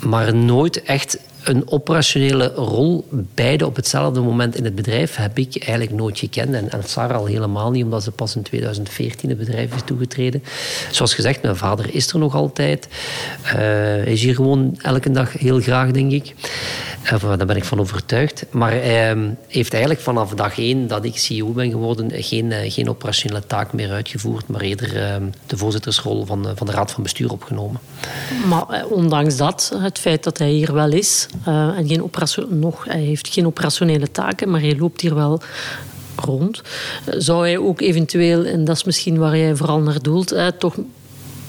maar 0.01 0.35
nooit 0.35 0.83
echt 0.83 1.19
een 1.49 1.71
operationele 1.71 2.53
rol, 2.55 3.07
beide 3.35 3.67
op 3.67 3.77
hetzelfde 3.77 4.21
moment 4.21 4.57
in 4.57 4.65
het 4.65 4.75
bedrijf, 4.75 5.17
heb 5.17 5.39
ik 5.39 5.63
eigenlijk 5.65 5.93
nooit 5.93 6.19
gekend. 6.19 6.55
En, 6.55 6.71
en 6.71 6.83
Sarah 6.85 7.17
al 7.17 7.27
helemaal 7.27 7.71
niet, 7.71 7.85
omdat 7.85 8.03
ze 8.03 8.11
pas 8.11 8.37
in 8.37 8.43
2014 8.43 9.29
het 9.29 9.39
bedrijf 9.39 9.75
is 9.75 9.83
toegetreden. 9.85 10.43
Zoals 10.91 11.15
gezegd, 11.15 11.43
mijn 11.43 11.57
vader 11.57 11.95
is 11.95 12.13
er 12.13 12.19
nog 12.19 12.35
altijd. 12.35 12.89
Uh, 13.45 13.53
hij 13.53 14.13
is 14.13 14.23
hier 14.23 14.35
gewoon 14.35 14.79
elke 14.83 15.11
dag 15.11 15.33
heel 15.33 15.61
graag, 15.61 15.91
denk 15.91 16.13
ik. 16.13 16.35
Uh, 17.13 17.37
daar 17.37 17.47
ben 17.47 17.57
ik 17.57 17.65
van 17.65 17.81
overtuigd. 17.81 18.45
Maar 18.51 18.71
hij 18.71 19.17
uh, 19.17 19.23
heeft 19.49 19.73
eigenlijk 19.73 20.03
vanaf 20.03 20.35
dag 20.35 20.59
één 20.59 20.87
dat 20.87 21.05
ik 21.05 21.19
CEO 21.19 21.49
ben 21.49 21.71
geworden, 21.71 22.11
geen, 22.23 22.51
uh, 22.51 22.73
geen 22.73 22.89
operationele 22.89 23.47
taak 23.47 23.73
meer 23.73 23.91
uitgevoerd, 23.91 24.49
maar 24.49 24.61
eerder 24.61 25.03
ehm, 25.03 25.25
de 25.47 25.57
voorzittersrol 25.57 26.25
van, 26.25 26.53
van 26.55 26.67
de 26.67 26.73
Raad 26.73 26.91
van 26.91 27.03
Bestuur 27.03 27.31
opgenomen. 27.33 27.81
Maar 28.49 28.69
eh, 28.69 28.91
ondanks 28.91 29.37
dat, 29.37 29.73
het 29.79 29.99
feit 29.99 30.25
dat 30.25 30.39
hij 30.39 30.51
hier 30.51 30.73
wel 30.73 30.93
is, 30.93 31.27
uh, 31.49 31.79
en 31.79 31.89
geen 31.89 32.11
nog, 32.49 32.85
hij 32.85 33.01
heeft 33.01 33.29
geen 33.29 33.47
operationele 33.47 34.11
taken, 34.11 34.51
maar 34.51 34.61
hij 34.61 34.77
loopt 34.77 35.01
hier 35.01 35.15
wel 35.15 35.41
rond. 36.17 36.63
Zou 37.07 37.47
hij 37.47 37.59
ook 37.59 37.81
eventueel, 37.81 38.45
en 38.45 38.65
dat 38.65 38.77
is 38.77 38.85
misschien 38.85 39.19
waar 39.19 39.37
jij 39.37 39.57
vooral 39.57 39.81
naar 39.81 40.03
doelt, 40.03 40.33
eh, 40.33 40.47
toch 40.47 40.75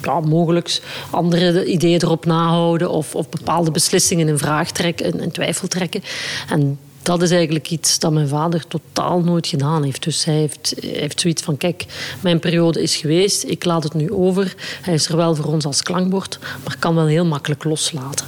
ja, 0.02 0.20
mogelijk 0.20 0.82
andere 1.10 1.66
ideeën 1.66 2.02
erop 2.02 2.26
nahouden 2.26 2.90
of, 2.90 3.16
of 3.16 3.30
bepaalde 3.30 3.72
beslissingen 3.72 4.28
in 4.28 4.38
vraag 4.38 4.72
trekken, 4.72 5.20
in 5.20 5.32
twijfel 5.32 5.68
trekken. 5.68 6.02
En 6.50 6.80
dat 7.02 7.22
is 7.22 7.32
eigenlijk 7.32 7.70
iets 7.70 8.00
dat 8.00 8.12
mijn 8.12 8.28
vader 8.28 8.68
totaal 8.68 9.20
nooit 9.20 9.48
gedaan 9.48 9.84
heeft. 9.84 10.04
Dus 10.04 10.24
heeft, 10.26 10.74
hij 10.80 10.90
heeft 10.90 11.22
zoiets 11.22 11.42
van, 11.42 11.58
kijk, 11.58 11.86
mijn 12.22 12.40
periode 12.40 12.82
is 12.82 12.96
geweest, 12.96 13.44
ik 13.44 13.66
laat 13.66 13.84
het 13.84 13.94
nu 13.94 14.12
over. 14.12 14.56
Hij 14.82 14.94
is 14.94 15.08
er 15.08 15.18
wel 15.18 15.36
voor 15.36 15.46
ons 15.46 15.66
als 15.66 15.84
klankbord, 15.84 16.40
maar 16.64 16.76
kan 16.80 16.96
wel 16.96 17.06
heel 17.06 17.26
makkelijk 17.26 17.64
loslaten. 17.64 18.26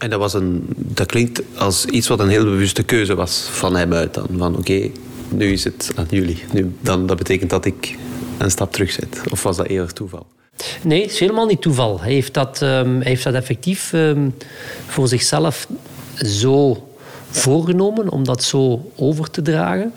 En 0.00 0.10
dat, 0.10 0.18
was 0.18 0.34
een, 0.34 0.66
dat 0.76 1.06
klinkt 1.06 1.42
als 1.56 1.84
iets 1.84 2.08
wat 2.08 2.20
een 2.20 2.28
heel 2.28 2.44
bewuste 2.44 2.82
keuze 2.82 3.14
was 3.14 3.48
van 3.50 3.76
hem 3.76 3.92
uit 3.92 4.14
dan. 4.14 4.26
Van 4.36 4.56
oké, 4.56 4.90
nu 5.28 5.52
is 5.52 5.64
het 5.64 5.90
aan 5.94 6.06
jullie. 6.10 6.44
Nu, 6.52 6.72
dan, 6.80 7.06
dat 7.06 7.16
betekent 7.16 7.50
dat 7.50 7.64
ik 7.64 7.98
een 8.38 8.50
stap 8.50 8.72
terugzet. 8.72 9.20
Of 9.30 9.42
was 9.42 9.56
dat 9.56 9.66
eerder 9.66 9.92
toeval? 9.92 10.26
Nee, 10.82 11.02
het 11.02 11.10
is 11.10 11.18
helemaal 11.18 11.46
niet 11.46 11.62
toeval. 11.62 12.00
Hij 12.00 12.12
heeft 12.12 12.34
dat, 12.34 12.58
hij 12.58 13.00
heeft 13.00 13.24
dat 13.24 13.34
effectief 13.34 13.92
um, 13.92 14.34
voor 14.86 15.08
zichzelf 15.08 15.66
zo 16.14 16.86
voorgenomen 17.30 18.08
om 18.08 18.24
dat 18.24 18.42
zo 18.42 18.90
over 18.96 19.30
te 19.30 19.42
dragen. 19.42 19.92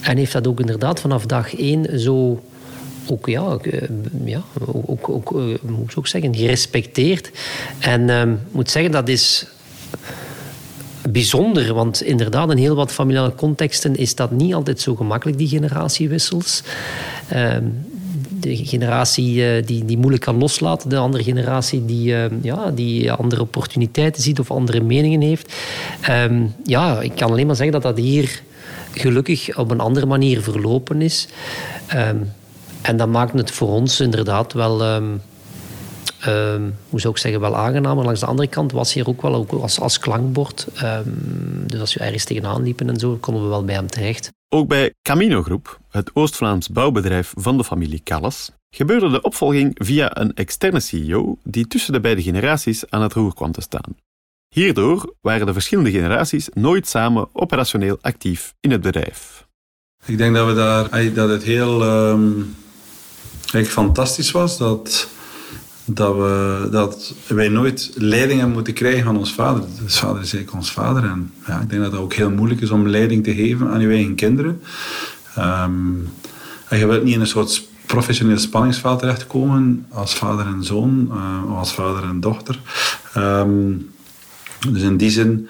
En 0.00 0.16
heeft 0.16 0.32
dat 0.32 0.46
ook 0.46 0.60
inderdaad 0.60 1.00
vanaf 1.00 1.26
dag 1.26 1.56
één 1.56 2.00
zo 2.00 2.42
ook, 3.10 3.26
ja, 3.26 3.58
ja, 4.24 4.42
ook, 4.66 5.08
ook, 5.08 5.30
moet 5.62 5.90
ik 5.90 5.98
ook 5.98 6.06
zeggen, 6.06 6.34
gerespecteerd. 6.34 7.30
En 7.78 8.02
ik 8.02 8.22
um, 8.22 8.40
moet 8.50 8.70
zeggen, 8.70 8.92
dat 8.92 9.08
is 9.08 9.46
bijzonder, 11.10 11.74
want 11.74 12.02
inderdaad, 12.02 12.50
in 12.50 12.56
heel 12.56 12.74
wat 12.74 12.92
familiale 12.92 13.34
contexten 13.34 13.96
is 13.96 14.14
dat 14.14 14.30
niet 14.30 14.54
altijd 14.54 14.80
zo 14.80 14.94
gemakkelijk, 14.94 15.38
die 15.38 15.48
generatiewissels. 15.48 16.62
Um, 17.34 17.86
de 18.40 18.56
generatie 18.66 19.34
uh, 19.34 19.66
die, 19.66 19.84
die 19.84 19.98
moeilijk 19.98 20.22
kan 20.22 20.38
loslaten, 20.38 20.88
de 20.88 20.96
andere 20.96 21.22
generatie 21.22 21.84
die, 21.84 22.12
uh, 22.12 22.24
ja, 22.42 22.70
die 22.70 23.12
andere 23.12 23.40
opportuniteiten 23.40 24.22
ziet 24.22 24.38
of 24.38 24.50
andere 24.50 24.80
meningen 24.80 25.20
heeft. 25.20 25.52
Ja, 26.64 27.00
ik 27.00 27.12
kan 27.14 27.30
alleen 27.30 27.46
maar 27.46 27.56
zeggen 27.56 27.80
dat 27.80 27.82
dat 27.82 28.04
hier 28.04 28.42
gelukkig 28.92 29.58
op 29.58 29.70
een 29.70 29.80
andere 29.80 30.06
manier 30.06 30.42
verlopen 30.42 31.02
is. 31.02 31.28
En 32.86 32.96
dat 32.96 33.08
maakt 33.08 33.32
het 33.32 33.50
voor 33.50 33.68
ons 33.68 34.00
inderdaad 34.00 34.52
wel... 34.52 34.94
Um, 34.94 35.20
Um, 36.28 36.76
hoe 36.88 37.00
zou 37.00 37.14
ik 37.14 37.20
zeggen, 37.20 37.40
wel 37.40 37.56
aangenaam. 37.56 37.96
Maar 37.96 38.04
langs 38.04 38.20
de 38.20 38.26
andere 38.26 38.48
kant 38.48 38.72
was 38.72 38.92
hier 38.92 39.08
ook 39.08 39.22
wel 39.22 39.34
ook 39.34 39.52
als, 39.52 39.80
als 39.80 39.98
klankbord. 39.98 40.66
Um, 40.82 41.64
dus 41.66 41.80
als 41.80 41.94
we 41.94 42.00
ergens 42.00 42.24
tegenaan 42.24 42.62
liepen 42.62 42.88
en 42.88 42.98
zo, 42.98 43.16
konden 43.20 43.42
we 43.42 43.48
wel 43.48 43.64
bij 43.64 43.74
hem 43.74 43.86
terecht. 43.86 44.32
Ook 44.48 44.68
bij 44.68 44.94
Camino 45.02 45.42
Groep, 45.42 45.80
het 45.90 46.10
Oost-Vlaams 46.14 46.68
bouwbedrijf 46.68 47.32
van 47.36 47.56
de 47.56 47.64
familie 47.64 48.00
Calles, 48.04 48.50
gebeurde 48.70 49.10
de 49.10 49.20
opvolging 49.20 49.70
via 49.74 50.16
een 50.16 50.34
externe 50.34 50.80
CEO 50.80 51.36
die 51.42 51.66
tussen 51.66 51.92
de 51.92 52.00
beide 52.00 52.22
generaties 52.22 52.90
aan 52.90 53.02
het 53.02 53.12
roer 53.12 53.34
kwam 53.34 53.52
te 53.52 53.60
staan. 53.60 53.96
Hierdoor 54.54 55.14
waren 55.20 55.46
de 55.46 55.52
verschillende 55.52 55.90
generaties 55.90 56.48
nooit 56.52 56.88
samen 56.88 57.28
operationeel 57.32 57.98
actief 58.00 58.54
in 58.60 58.70
het 58.70 58.80
bedrijf. 58.80 59.46
Ik 60.04 60.18
denk 60.18 60.34
dat, 60.34 60.46
we 60.46 60.54
daar, 60.54 61.14
dat 61.14 61.28
het 61.28 61.42
heel 61.42 61.82
um, 61.82 62.56
fantastisch 63.64 64.30
was 64.30 64.58
dat 64.58 65.08
dat, 65.84 66.14
we, 66.14 66.68
dat 66.70 67.14
wij 67.26 67.48
nooit 67.48 67.90
leiding 67.94 68.38
hebben 68.38 68.54
moeten 68.54 68.74
krijgen 68.74 69.04
van 69.04 69.16
ons 69.16 69.32
vader. 69.32 69.62
Dus 69.84 69.98
vader 69.98 70.22
is 70.22 70.32
eigenlijk 70.32 70.52
ons 70.52 70.72
vader. 70.72 71.04
En 71.04 71.32
ja, 71.46 71.60
ik 71.60 71.70
denk 71.70 71.82
dat 71.82 71.92
het 71.92 72.00
ook 72.00 72.14
heel 72.14 72.30
moeilijk 72.30 72.60
is 72.60 72.70
om 72.70 72.88
leiding 72.88 73.24
te 73.24 73.34
geven 73.34 73.70
aan 73.70 73.80
je 73.80 73.88
eigen 73.88 74.14
kinderen. 74.14 74.62
En 76.68 76.78
je 76.78 76.86
wilt 76.86 77.04
niet 77.04 77.14
in 77.14 77.20
een 77.20 77.26
soort 77.26 77.68
professioneel 77.86 78.38
spanningsveld 78.38 78.98
terechtkomen 78.98 79.86
als 79.90 80.14
vader 80.14 80.46
en 80.46 80.64
zoon, 80.64 81.10
uh, 81.10 81.50
of 81.50 81.58
als 81.58 81.72
vader 81.72 82.02
en 82.02 82.20
dochter. 82.20 82.60
Um, 83.16 83.90
dus 84.70 84.82
in 84.82 84.96
die 84.96 85.10
zin 85.10 85.48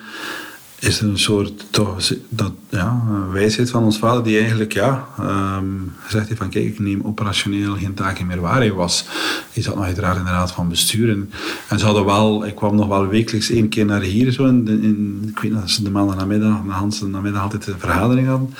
is 0.78 1.00
een 1.00 1.18
soort 1.18 1.66
toch, 1.70 2.12
dat, 2.28 2.52
ja, 2.68 3.02
wijsheid 3.30 3.70
van 3.70 3.82
ons 3.82 3.98
vader 3.98 4.24
die 4.24 4.38
eigenlijk 4.38 4.72
ja, 4.72 5.08
um, 5.20 5.92
gezegd 6.00 6.26
heeft 6.26 6.40
van 6.40 6.48
kijk, 6.48 6.64
ik 6.64 6.78
neem 6.78 7.00
operationeel 7.04 7.74
geen 7.74 7.94
taken 7.94 8.26
meer 8.26 8.40
waar. 8.40 8.56
Hij 8.56 8.72
was, 8.72 9.04
hij 9.52 9.62
zat 9.62 9.74
nog 9.74 9.84
uiteraard 9.84 10.16
in 10.16 10.24
de 10.24 10.30
raad 10.30 10.52
van 10.52 10.68
bestuur. 10.68 11.10
En, 11.68 11.78
ze 11.78 11.84
hadden 11.84 12.04
wel, 12.04 12.46
ik 12.46 12.54
kwam 12.54 12.76
nog 12.76 12.88
wel 12.88 13.06
wekelijks 13.06 13.50
één 13.50 13.68
keer 13.68 13.84
naar 13.84 14.00
hier, 14.00 14.32
zo 14.32 14.44
in, 14.44 14.68
in, 14.68 15.24
ik 15.28 15.38
weet 15.38 15.52
niet 15.52 15.70
ze 15.70 15.82
de 15.82 15.90
maandag 15.90 16.16
namiddag, 16.16 16.62
de 16.62 16.70
Hans 16.70 17.00
namiddag 17.00 17.42
altijd 17.42 17.66
een 17.66 17.78
vergadering 17.78 18.28
hadden. 18.28 18.54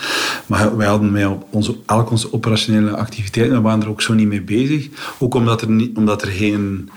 Maar 0.47 0.77
wij 0.77 0.87
hadden 0.87 1.13
mij 1.13 1.27
op 1.27 1.47
onze, 1.51 1.77
elk 1.87 2.11
onze 2.11 2.33
operationele 2.33 2.97
activiteiten, 2.97 3.57
we 3.57 3.63
waren 3.63 3.83
er 3.83 3.89
ook 3.89 4.03
zo 4.03 4.15
niet 4.15 4.29
mee 4.29 4.43
bezig. 4.43 4.89
Ook 5.19 5.35
omdat 5.35 5.63
er, 5.63 5.91
omdat 5.95 6.23
er 6.23 6.29
geen 6.29 6.91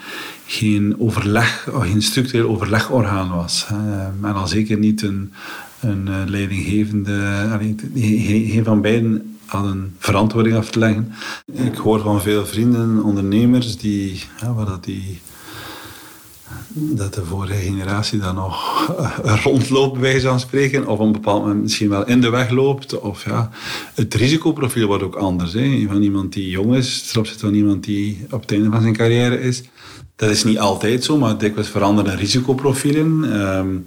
geen 0.49 0.95
overleg, 0.99 1.67
geen 1.71 2.01
structureel 2.01 2.49
overlegorgaan 2.49 3.29
was. 3.29 3.67
En 4.21 4.33
al 4.33 4.47
zeker 4.47 4.77
niet 4.77 5.01
een, 5.01 5.33
een 5.79 6.07
eh, 6.07 6.15
leidinggevende, 6.25 7.57
geen 7.95 8.63
van 8.63 8.81
beiden 8.81 9.37
hadden 9.45 9.95
verantwoording 9.97 10.55
af 10.55 10.69
te 10.69 10.79
leggen. 10.79 11.13
Ik 11.53 11.75
hoor 11.75 11.99
van 11.99 12.21
veel 12.21 12.45
vrienden, 12.45 13.03
ondernemers, 13.03 13.77
die, 13.77 14.23
ja, 14.41 14.53
waar 14.53 14.65
dat 14.65 14.83
die 14.83 15.19
dat 16.73 17.13
de 17.13 17.25
vorige 17.25 17.53
generatie 17.53 18.19
dan 18.19 18.35
nog 18.35 18.87
rondloopt, 19.43 19.99
bij 19.99 20.21
van 20.21 20.39
spreken, 20.39 20.87
of 20.87 20.99
op 20.99 21.05
een 21.05 21.11
bepaald 21.11 21.41
moment 21.41 21.61
misschien 21.61 21.89
wel 21.89 22.05
in 22.05 22.21
de 22.21 22.29
weg 22.29 22.49
loopt. 22.49 22.99
Of 22.99 23.25
ja, 23.25 23.49
het 23.95 24.13
risicoprofiel 24.13 24.87
wordt 24.87 25.03
ook 25.03 25.15
anders. 25.15 25.53
Hè. 25.53 25.85
Van 25.87 26.01
iemand 26.01 26.33
die 26.33 26.49
jong 26.49 26.75
is, 26.75 27.11
ten 27.11 27.19
opzichte 27.19 27.45
van 27.45 27.53
iemand 27.53 27.83
die 27.83 28.25
op 28.29 28.41
het 28.41 28.51
einde 28.51 28.69
van 28.69 28.81
zijn 28.81 28.95
carrière 28.95 29.41
is. 29.41 29.63
Dat 30.19 30.29
is 30.29 30.43
niet 30.43 30.59
altijd 30.59 31.03
zo, 31.03 31.17
maar 31.17 31.37
dikwijls 31.37 31.69
veranderen 31.69 32.15
risicoprofielen. 32.15 33.23
Um, 33.57 33.85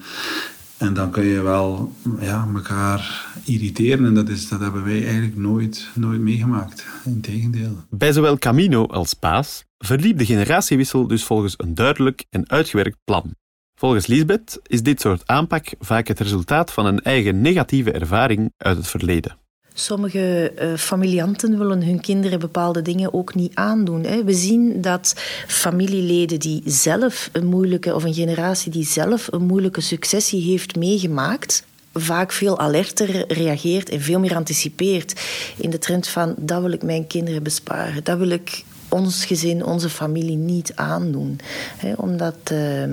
en 0.76 0.94
dan 0.94 1.10
kun 1.10 1.24
je 1.24 1.40
wel 1.40 1.92
ja, 2.20 2.48
elkaar 2.54 3.26
irriteren. 3.44 4.04
En 4.06 4.14
dat, 4.14 4.28
is, 4.28 4.48
dat 4.48 4.60
hebben 4.60 4.84
wij 4.84 5.04
eigenlijk 5.04 5.36
nooit, 5.36 5.88
nooit 5.94 6.20
meegemaakt. 6.20 6.86
Integendeel. 7.04 7.76
Bij 7.90 8.12
zowel 8.12 8.38
Camino 8.38 8.86
als 8.86 9.14
Paas 9.14 9.64
verliep 9.78 10.18
de 10.18 10.26
generatiewissel 10.26 11.06
dus 11.06 11.24
volgens 11.24 11.54
een 11.56 11.74
duidelijk 11.74 12.24
en 12.30 12.50
uitgewerkt 12.50 12.98
plan. 13.04 13.34
Volgens 13.74 14.06
Lisbeth 14.06 14.60
is 14.62 14.82
dit 14.82 15.00
soort 15.00 15.26
aanpak 15.26 15.66
vaak 15.78 16.08
het 16.08 16.20
resultaat 16.20 16.72
van 16.72 16.86
een 16.86 17.00
eigen 17.00 17.40
negatieve 17.40 17.92
ervaring 17.92 18.52
uit 18.56 18.76
het 18.76 18.88
verleden. 18.88 19.36
Sommige 19.74 20.52
uh, 20.60 20.76
familianten 20.76 21.58
willen 21.58 21.84
hun 21.84 22.00
kinderen 22.00 22.40
bepaalde 22.40 22.82
dingen 22.82 23.14
ook 23.14 23.34
niet 23.34 23.54
aandoen. 23.54 24.04
Hè. 24.04 24.24
We 24.24 24.32
zien 24.32 24.80
dat 24.80 25.14
familieleden 25.46 26.40
die 26.40 26.62
zelf 26.64 27.28
een 27.32 27.46
moeilijke, 27.46 27.94
of 27.94 28.04
een 28.04 28.14
generatie 28.14 28.72
die 28.72 28.86
zelf 28.86 29.28
een 29.32 29.44
moeilijke 29.44 29.80
successie 29.80 30.42
heeft 30.42 30.76
meegemaakt, 30.76 31.64
vaak 31.94 32.32
veel 32.32 32.58
alerter 32.58 33.32
reageert 33.32 33.88
en 33.88 34.00
veel 34.00 34.20
meer 34.20 34.34
anticipeert 34.34 35.20
in 35.56 35.70
de 35.70 35.78
trend 35.78 36.08
van 36.08 36.34
dat 36.38 36.62
wil 36.62 36.72
ik 36.72 36.82
mijn 36.82 37.06
kinderen 37.06 37.42
besparen, 37.42 38.04
dat 38.04 38.18
wil 38.18 38.30
ik 38.30 38.64
ons 38.88 39.24
gezin, 39.24 39.64
onze 39.64 39.88
familie 39.88 40.36
niet 40.36 40.72
aandoen. 40.74 41.38
Hè, 41.76 41.92
omdat 41.96 42.36
uh, 42.52 42.84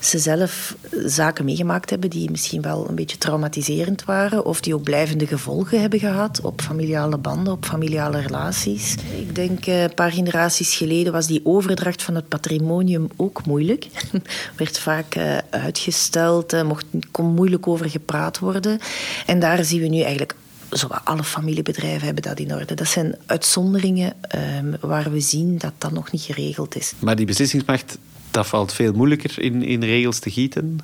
ze 0.00 0.18
zelf 0.18 0.76
zaken 1.04 1.44
meegemaakt 1.44 1.90
hebben 1.90 2.10
die 2.10 2.30
misschien 2.30 2.62
wel 2.62 2.88
een 2.88 2.94
beetje 2.94 3.18
traumatiserend 3.18 4.04
waren 4.04 4.44
of 4.44 4.60
die 4.60 4.74
ook 4.74 4.82
blijvende 4.82 5.26
gevolgen 5.26 5.80
hebben 5.80 5.98
gehad 5.98 6.40
op 6.40 6.60
familiale 6.60 7.18
banden, 7.18 7.52
op 7.52 7.64
familiale 7.64 8.20
relaties. 8.20 8.94
Ik 9.18 9.34
denk 9.34 9.66
eh, 9.66 9.82
een 9.82 9.94
paar 9.94 10.12
generaties 10.12 10.74
geleden 10.74 11.12
was 11.12 11.26
die 11.26 11.40
overdracht 11.44 12.02
van 12.02 12.14
het 12.14 12.28
patrimonium 12.28 13.08
ook 13.16 13.46
moeilijk. 13.46 13.86
Werd 14.56 14.78
vaak 14.78 15.16
uh, 15.16 15.38
uitgesteld, 15.50 16.52
uh, 16.52 16.62
mocht, 16.62 16.84
kon 17.10 17.26
moeilijk 17.26 17.66
over 17.66 17.90
gepraat 17.90 18.38
worden. 18.38 18.78
En 19.26 19.40
daar 19.40 19.64
zien 19.64 19.80
we 19.80 19.86
nu 19.86 20.00
eigenlijk 20.00 20.34
zowat 20.70 21.00
alle 21.04 21.24
familiebedrijven 21.24 22.04
hebben 22.04 22.22
dat 22.22 22.38
in 22.38 22.54
orde. 22.54 22.74
Dat 22.74 22.88
zijn 22.88 23.16
uitzonderingen 23.26 24.12
um, 24.58 24.76
waar 24.80 25.10
we 25.10 25.20
zien 25.20 25.58
dat 25.58 25.72
dat 25.78 25.92
nog 25.92 26.12
niet 26.12 26.22
geregeld 26.22 26.76
is. 26.76 26.92
Maar 26.98 27.16
die 27.16 27.26
beslissingsmacht 27.26 27.98
dat 28.38 28.46
valt 28.46 28.72
veel 28.72 28.92
moeilijker 28.92 29.42
in, 29.42 29.62
in 29.62 29.82
regels 29.82 30.18
te 30.18 30.30
gieten. 30.30 30.78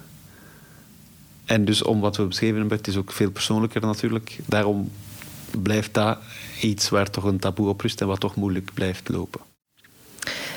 En 1.44 1.64
dus 1.64 1.82
om 1.82 2.00
wat 2.00 2.16
we 2.16 2.24
beschreven 2.24 2.58
hebben, 2.58 2.76
het 2.76 2.86
is 2.86 2.96
ook 2.96 3.12
veel 3.12 3.30
persoonlijker 3.30 3.80
natuurlijk. 3.80 4.38
Daarom 4.46 4.90
blijft 5.62 5.94
dat 5.94 6.18
iets 6.60 6.88
waar 6.88 7.10
toch 7.10 7.24
een 7.24 7.38
taboe 7.38 7.68
op 7.68 7.80
rust 7.80 8.00
en 8.00 8.06
wat 8.06 8.20
toch 8.20 8.34
moeilijk 8.34 8.70
blijft 8.74 9.08
lopen. 9.08 9.40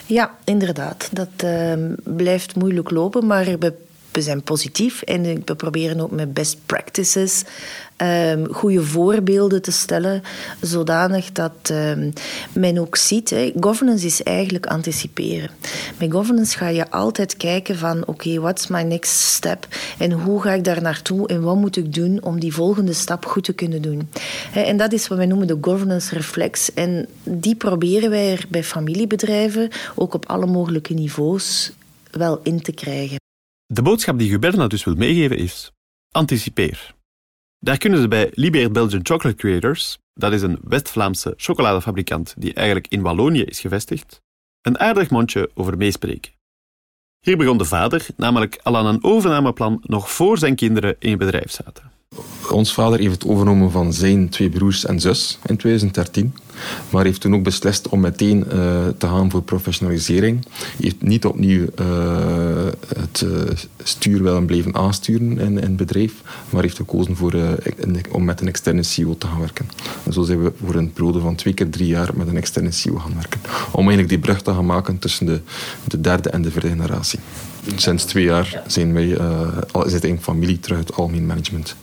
Ja, 0.05 0.37
inderdaad. 0.43 1.09
Dat 1.11 1.43
uh, 1.43 1.73
blijft 2.03 2.55
moeilijk 2.55 2.89
lopen, 2.89 3.25
maar 3.25 3.45
we 4.11 4.21
zijn 4.21 4.41
positief 4.41 5.01
en 5.01 5.43
we 5.45 5.55
proberen 5.55 5.99
ook 5.99 6.11
met 6.11 6.33
best 6.33 6.57
practices 6.65 7.43
um, 7.97 8.53
goede 8.53 8.83
voorbeelden 8.83 9.61
te 9.61 9.71
stellen, 9.71 10.21
zodanig 10.61 11.31
dat 11.31 11.69
um, 11.71 12.13
men 12.53 12.77
ook 12.77 12.95
ziet, 12.95 13.35
governance 13.59 14.05
is 14.05 14.23
eigenlijk 14.23 14.65
anticiperen. 14.65 15.49
Met 15.97 16.11
governance 16.11 16.57
ga 16.57 16.67
je 16.67 16.91
altijd 16.91 17.37
kijken 17.37 17.77
van 17.77 18.01
oké, 18.01 18.09
okay, 18.09 18.39
what's 18.39 18.67
my 18.67 18.81
next 18.81 19.19
step 19.19 19.67
en 19.97 20.11
hoe 20.11 20.41
ga 20.41 20.51
ik 20.53 20.63
daar 20.63 20.81
naartoe 20.81 21.27
en 21.27 21.41
wat 21.41 21.55
moet 21.55 21.77
ik 21.77 21.93
doen 21.93 22.23
om 22.23 22.39
die 22.39 22.53
volgende 22.53 22.93
stap 22.93 23.25
goed 23.25 23.43
te 23.43 23.53
kunnen 23.53 23.81
doen. 23.81 24.09
En 24.53 24.77
dat 24.77 24.93
is 24.93 25.07
wat 25.07 25.17
wij 25.17 25.27
noemen 25.27 25.47
de 25.47 25.57
governance 25.61 26.15
reflex 26.15 26.73
en 26.73 27.07
die 27.23 27.55
proberen 27.55 28.09
wij 28.09 28.31
er 28.31 28.45
bij 28.49 28.63
familiebedrijven 28.63 29.69
ook 29.95 30.13
op 30.13 30.25
alle 30.25 30.45
mogelijke 30.45 30.93
niveaus 30.93 31.71
wel 32.11 32.39
in 32.43 32.61
te 32.61 32.71
krijgen. 32.71 33.17
De 33.65 33.81
boodschap 33.81 34.19
die 34.19 34.29
Guberna 34.29 34.67
dus 34.67 34.83
wil 34.83 34.95
meegeven 34.95 35.37
is: 35.37 35.71
anticipeer. 36.11 36.95
Daar 37.59 37.77
kunnen 37.77 38.01
ze 38.01 38.07
bij 38.07 38.31
Libeert 38.33 38.73
Belgian 38.73 39.05
Chocolate 39.05 39.37
Creators, 39.37 39.97
dat 40.13 40.33
is 40.33 40.41
een 40.41 40.59
West-Vlaamse 40.63 41.33
chocoladefabrikant 41.37 42.33
die 42.37 42.53
eigenlijk 42.53 42.87
in 42.87 43.01
Wallonië 43.01 43.43
is 43.43 43.59
gevestigd, 43.59 44.21
een 44.61 44.79
aardig 44.79 45.09
mondje 45.09 45.51
over 45.53 45.77
meespreken. 45.77 46.31
Hier 47.19 47.37
begon 47.37 47.57
de 47.57 47.65
vader 47.65 48.07
namelijk 48.15 48.59
al 48.63 48.77
aan 48.77 48.85
een 48.85 49.03
overnameplan 49.03 49.79
nog 49.83 50.11
voor 50.11 50.37
zijn 50.37 50.55
kinderen 50.55 50.95
in 50.99 51.09
het 51.09 51.19
bedrijf 51.19 51.51
zaten. 51.51 51.96
Ons 52.51 52.73
vader 52.73 52.99
heeft 52.99 53.11
het 53.13 53.25
overgenomen 53.25 53.71
van 53.71 53.93
zijn 53.93 54.29
twee 54.29 54.49
broers 54.49 54.85
en 54.85 54.99
zus 54.99 55.39
in 55.45 55.57
2013. 55.57 56.35
Maar 56.89 57.05
heeft 57.05 57.21
toen 57.21 57.35
ook 57.35 57.43
beslist 57.43 57.89
om 57.89 57.99
meteen 57.99 58.37
uh, 58.37 58.53
te 58.97 59.07
gaan 59.07 59.31
voor 59.31 59.41
professionalisering. 59.41 60.45
Heeft 60.81 61.01
niet 61.01 61.25
opnieuw 61.25 61.65
uh, 61.79 62.65
het 62.95 63.21
uh, 63.21 63.41
stuur 63.83 64.23
willen 64.23 64.45
blijven 64.45 64.75
aansturen 64.75 65.39
in, 65.39 65.39
in 65.39 65.57
het 65.57 65.75
bedrijf. 65.77 66.13
Maar 66.49 66.61
heeft 66.61 66.75
gekozen 66.75 67.15
voor, 67.15 67.33
om 68.11 68.25
met 68.25 68.41
een 68.41 68.47
externe 68.47 68.83
CEO 68.83 69.17
te 69.17 69.27
gaan 69.27 69.39
werken. 69.39 69.69
En 70.03 70.13
zo 70.13 70.23
zijn 70.23 70.43
we 70.43 70.51
voor 70.65 70.75
een 70.75 70.93
periode 70.93 71.19
van 71.19 71.35
twee 71.35 71.53
keer 71.53 71.69
drie 71.69 71.87
jaar 71.87 72.09
met 72.15 72.27
een 72.27 72.37
externe 72.37 72.71
CEO 72.71 72.97
gaan 72.97 73.15
werken. 73.15 73.39
Om 73.71 73.79
eigenlijk 73.79 74.09
die 74.09 74.19
brug 74.19 74.41
te 74.41 74.53
gaan 74.53 74.65
maken 74.65 74.99
tussen 74.99 75.25
de, 75.25 75.39
de 75.83 76.01
derde 76.01 76.29
en 76.29 76.41
de 76.41 76.51
vierde 76.51 76.69
generatie. 76.69 77.19
Sinds 77.75 78.03
twee 78.03 78.23
jaar 78.23 78.63
zijn 78.67 78.93
wij, 78.93 79.17
is 79.85 79.93
het 79.93 80.03
een 80.03 80.21
familie 80.21 80.59
terug 80.59 80.77
het 80.77 80.93
algemeen 80.93 81.25
management. 81.25 81.75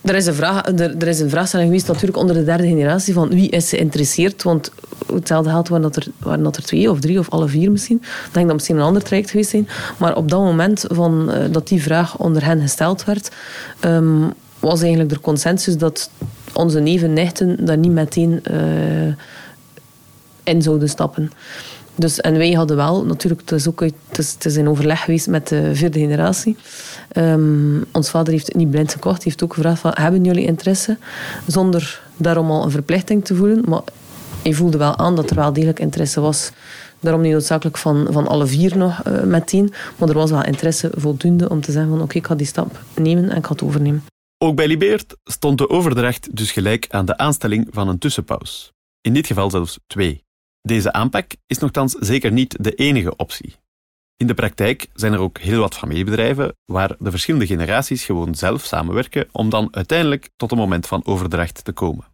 Er 0.00 0.14
is, 0.14 0.26
een 0.26 0.34
vraag, 0.34 0.66
er, 0.66 0.96
er, 0.96 1.08
is 1.08 1.20
een 1.20 1.30
vraagstelling 1.30 1.68
geweest 1.68 1.88
natuurlijk 1.88 2.18
onder 2.18 2.34
de 2.34 2.44
derde 2.44 2.66
generatie 2.66 3.14
van 3.14 3.28
wie 3.28 3.48
is 3.50 3.68
geïnteresseerd. 3.68 4.42
Want 4.42 4.72
hetzelfde 5.12 5.50
geld 5.50 5.68
waren 5.68 5.82
dat, 5.82 5.96
er, 5.96 6.06
waren 6.18 6.44
dat 6.44 6.56
er 6.56 6.62
twee 6.62 6.90
of 6.90 7.00
drie 7.00 7.18
of 7.18 7.30
alle 7.30 7.48
vier 7.48 7.70
misschien. 7.70 7.96
Ik 7.96 8.32
denk 8.32 8.46
dat 8.46 8.54
misschien 8.54 8.76
een 8.76 8.82
ander 8.82 9.02
traject 9.02 9.30
geweest 9.30 9.50
zijn. 9.50 9.68
Maar 9.96 10.16
op 10.16 10.28
dat 10.28 10.40
moment 10.40 10.84
van, 10.88 11.30
uh, 11.30 11.44
dat 11.50 11.68
die 11.68 11.82
vraag 11.82 12.18
onder 12.18 12.44
hen 12.44 12.60
gesteld 12.60 13.04
werd, 13.04 13.30
um, 13.84 14.32
was 14.58 14.80
eigenlijk 14.80 15.10
de 15.10 15.20
consensus 15.20 15.76
dat 15.76 16.10
onze 16.52 16.80
neven 16.80 17.12
nichten 17.12 17.64
daar 17.64 17.78
niet 17.78 17.92
meteen 17.92 18.42
uh, 18.50 19.14
in 20.42 20.62
zouden 20.62 20.88
stappen. 20.88 21.32
Dus, 22.00 22.20
en 22.20 22.36
wij 22.36 22.52
hadden 22.52 22.76
wel, 22.76 23.04
natuurlijk, 23.04 23.40
het 23.40 23.52
is, 23.52 23.68
ook 23.68 23.80
het 24.08 24.44
is, 24.44 24.56
in 24.56 24.68
overleg 24.68 25.04
geweest 25.04 25.28
met 25.28 25.48
de 25.48 25.74
vierde 25.74 25.98
generatie. 25.98 26.56
Um, 27.16 27.84
ons 27.92 28.10
vader 28.10 28.32
heeft 28.32 28.46
het 28.46 28.56
niet 28.56 28.70
blind 28.70 28.92
gekocht. 28.92 29.16
Hij 29.16 29.24
heeft 29.24 29.42
ook 29.42 29.54
gevraagd 29.54 29.80
van, 29.80 29.90
hebben 29.94 30.24
jullie 30.24 30.46
interesse? 30.46 30.98
Zonder 31.46 32.02
daarom 32.16 32.50
al 32.50 32.64
een 32.64 32.70
verplichting 32.70 33.24
te 33.24 33.34
voelen. 33.34 33.62
Maar 33.68 33.80
hij 34.42 34.52
voelde 34.52 34.78
wel 34.78 34.96
aan 34.96 35.16
dat 35.16 35.30
er 35.30 35.36
wel 35.36 35.52
degelijk 35.52 35.78
interesse 35.78 36.20
was. 36.20 36.50
Daarom 37.00 37.22
niet 37.22 37.32
noodzakelijk 37.32 37.78
van, 37.78 38.06
van 38.10 38.26
alle 38.26 38.46
vier 38.46 38.76
nog 38.76 39.06
uh, 39.06 39.22
meteen. 39.22 39.72
Maar 39.96 40.08
er 40.08 40.14
was 40.14 40.30
wel 40.30 40.44
interesse 40.44 40.90
voldoende 40.96 41.48
om 41.48 41.60
te 41.60 41.72
zeggen 41.72 41.90
van 41.90 42.02
oké, 42.02 42.16
ik 42.16 42.26
ga 42.26 42.34
die 42.34 42.46
stap 42.46 42.82
nemen 42.94 43.30
en 43.30 43.36
ik 43.36 43.46
ga 43.46 43.52
het 43.52 43.62
overnemen. 43.62 44.04
Ook 44.38 44.56
bij 44.56 44.66
Libeert 44.66 45.16
stond 45.24 45.58
de 45.58 45.68
overdracht 45.68 46.36
dus 46.36 46.52
gelijk 46.52 46.86
aan 46.88 47.04
de 47.04 47.16
aanstelling 47.16 47.66
van 47.70 47.88
een 47.88 47.98
tussenpaus. 47.98 48.72
In 49.00 49.14
dit 49.14 49.26
geval 49.26 49.50
zelfs 49.50 49.78
twee. 49.86 50.24
Deze 50.62 50.92
aanpak 50.92 51.30
is 51.46 51.58
nogthans 51.58 51.92
zeker 51.92 52.32
niet 52.32 52.64
de 52.64 52.74
enige 52.74 53.16
optie. 53.16 53.54
In 54.16 54.26
de 54.26 54.34
praktijk 54.34 54.88
zijn 54.94 55.12
er 55.12 55.18
ook 55.18 55.38
heel 55.38 55.60
wat 55.60 55.76
familiebedrijven 55.76 56.56
waar 56.64 56.96
de 56.98 57.10
verschillende 57.10 57.46
generaties 57.46 58.04
gewoon 58.04 58.34
zelf 58.34 58.64
samenwerken 58.64 59.28
om 59.32 59.50
dan 59.50 59.68
uiteindelijk 59.70 60.30
tot 60.36 60.50
een 60.50 60.58
moment 60.58 60.86
van 60.86 61.04
overdracht 61.04 61.64
te 61.64 61.72
komen. 61.72 62.04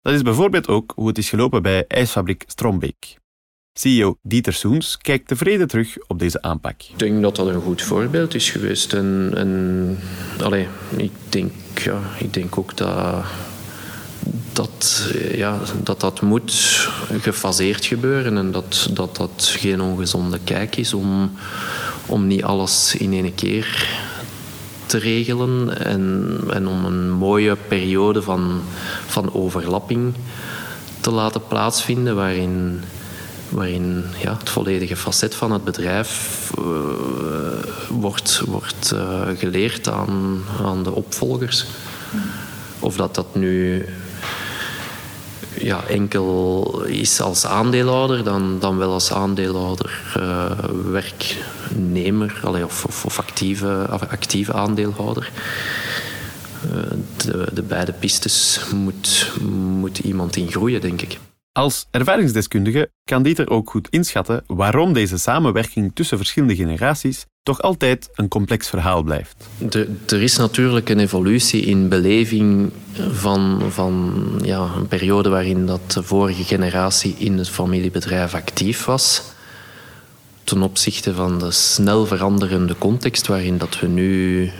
Dat 0.00 0.14
is 0.14 0.22
bijvoorbeeld 0.22 0.68
ook 0.68 0.92
hoe 0.94 1.08
het 1.08 1.18
is 1.18 1.28
gelopen 1.28 1.62
bij 1.62 1.84
ijsfabriek 1.86 2.44
Strombeek. 2.46 3.16
CEO 3.78 4.18
Dieter 4.22 4.52
Soens 4.52 4.96
kijkt 4.96 5.28
tevreden 5.28 5.68
terug 5.68 5.96
op 6.06 6.18
deze 6.18 6.42
aanpak. 6.42 6.82
Ik 6.82 6.98
denk 6.98 7.22
dat 7.22 7.36
dat 7.36 7.46
een 7.46 7.60
goed 7.60 7.82
voorbeeld 7.82 8.34
is 8.34 8.50
geweest. 8.50 8.92
En, 8.92 9.98
ik, 10.96 11.12
denk, 11.28 11.52
ja, 11.74 12.00
ik 12.18 12.34
denk 12.34 12.58
ook 12.58 12.76
dat 12.76 13.24
dat, 14.58 15.12
ja, 15.32 15.58
dat 15.82 16.00
dat 16.00 16.20
moet 16.20 16.88
gefaseerd 17.20 17.84
gebeuren 17.84 18.36
en 18.36 18.50
dat, 18.50 18.88
dat 18.90 19.16
dat 19.16 19.54
geen 19.58 19.80
ongezonde 19.80 20.38
kijk 20.44 20.76
is 20.76 20.94
om, 20.94 21.30
om 22.06 22.26
niet 22.26 22.44
alles 22.44 22.94
in 22.94 23.12
één 23.12 23.34
keer 23.34 23.88
te 24.86 24.98
regelen 24.98 25.84
en, 25.84 26.38
en 26.50 26.66
om 26.66 26.84
een 26.84 27.10
mooie 27.10 27.56
periode 27.68 28.22
van, 28.22 28.60
van 29.06 29.34
overlapping 29.34 30.14
te 31.00 31.10
laten 31.10 31.46
plaatsvinden 31.48 32.14
waarin, 32.14 32.80
waarin 33.48 34.04
ja, 34.22 34.36
het 34.38 34.50
volledige 34.50 34.96
facet 34.96 35.34
van 35.34 35.52
het 35.52 35.64
bedrijf 35.64 36.50
uh, 36.58 36.64
wordt, 37.88 38.42
wordt 38.46 38.92
uh, 38.94 39.22
geleerd 39.36 39.88
aan, 39.88 40.42
aan 40.64 40.82
de 40.82 40.92
opvolgers. 40.92 41.66
Of 42.78 42.96
dat 42.96 43.14
dat 43.14 43.34
nu 43.34 43.84
ja, 45.60 45.84
enkel 45.88 46.82
is 46.84 47.20
als 47.20 47.46
aandeelhouder 47.46 48.24
dan, 48.24 48.58
dan 48.60 48.78
wel 48.78 48.92
als 48.92 49.12
aandeelhouder 49.12 50.14
uh, 50.16 50.50
werknemer 50.90 52.40
of, 52.64 52.84
of, 52.84 53.04
of, 53.04 53.18
actieve, 54.08 54.52
aandeelhouder. 54.52 55.30
De, 57.16 57.46
de, 57.52 57.62
beide 57.62 57.92
pistes 57.92 58.60
moet, 58.74 59.32
moet 59.80 59.98
iemand 59.98 60.36
in 60.36 60.50
groeien, 60.50 60.80
denk 60.80 61.02
ik. 61.02 61.18
Als 61.52 61.86
ervaringsdeskundige 61.90 62.90
kan 63.04 63.22
Dieter 63.22 63.50
ook 63.50 63.70
goed 63.70 63.88
inschatten 63.88 64.44
waarom 64.46 64.92
deze 64.92 65.18
samenwerking 65.18 65.90
tussen 65.94 66.16
verschillende 66.16 66.56
generaties 66.56 67.26
toch 67.48 67.62
altijd 67.62 68.08
een 68.14 68.28
complex 68.28 68.68
verhaal 68.68 69.02
blijft. 69.02 69.36
De, 69.58 69.94
er 70.06 70.22
is 70.22 70.36
natuurlijk 70.36 70.88
een 70.88 70.98
evolutie 70.98 71.62
in 71.62 71.88
beleving 71.88 72.70
van, 73.12 73.62
van 73.68 74.14
ja, 74.42 74.70
een 74.76 74.88
periode 74.88 75.28
waarin 75.28 75.66
dat 75.66 75.92
de 75.92 76.02
vorige 76.02 76.44
generatie 76.44 77.14
in 77.18 77.38
het 77.38 77.48
familiebedrijf 77.48 78.34
actief 78.34 78.84
was 78.84 79.22
ten 80.44 80.62
opzichte 80.62 81.14
van 81.14 81.38
de 81.38 81.50
snel 81.50 82.06
veranderende 82.06 82.78
context 82.78 83.26
waarin 83.26 83.58
dat 83.58 83.80
we 83.80 83.86
nu 83.86 84.50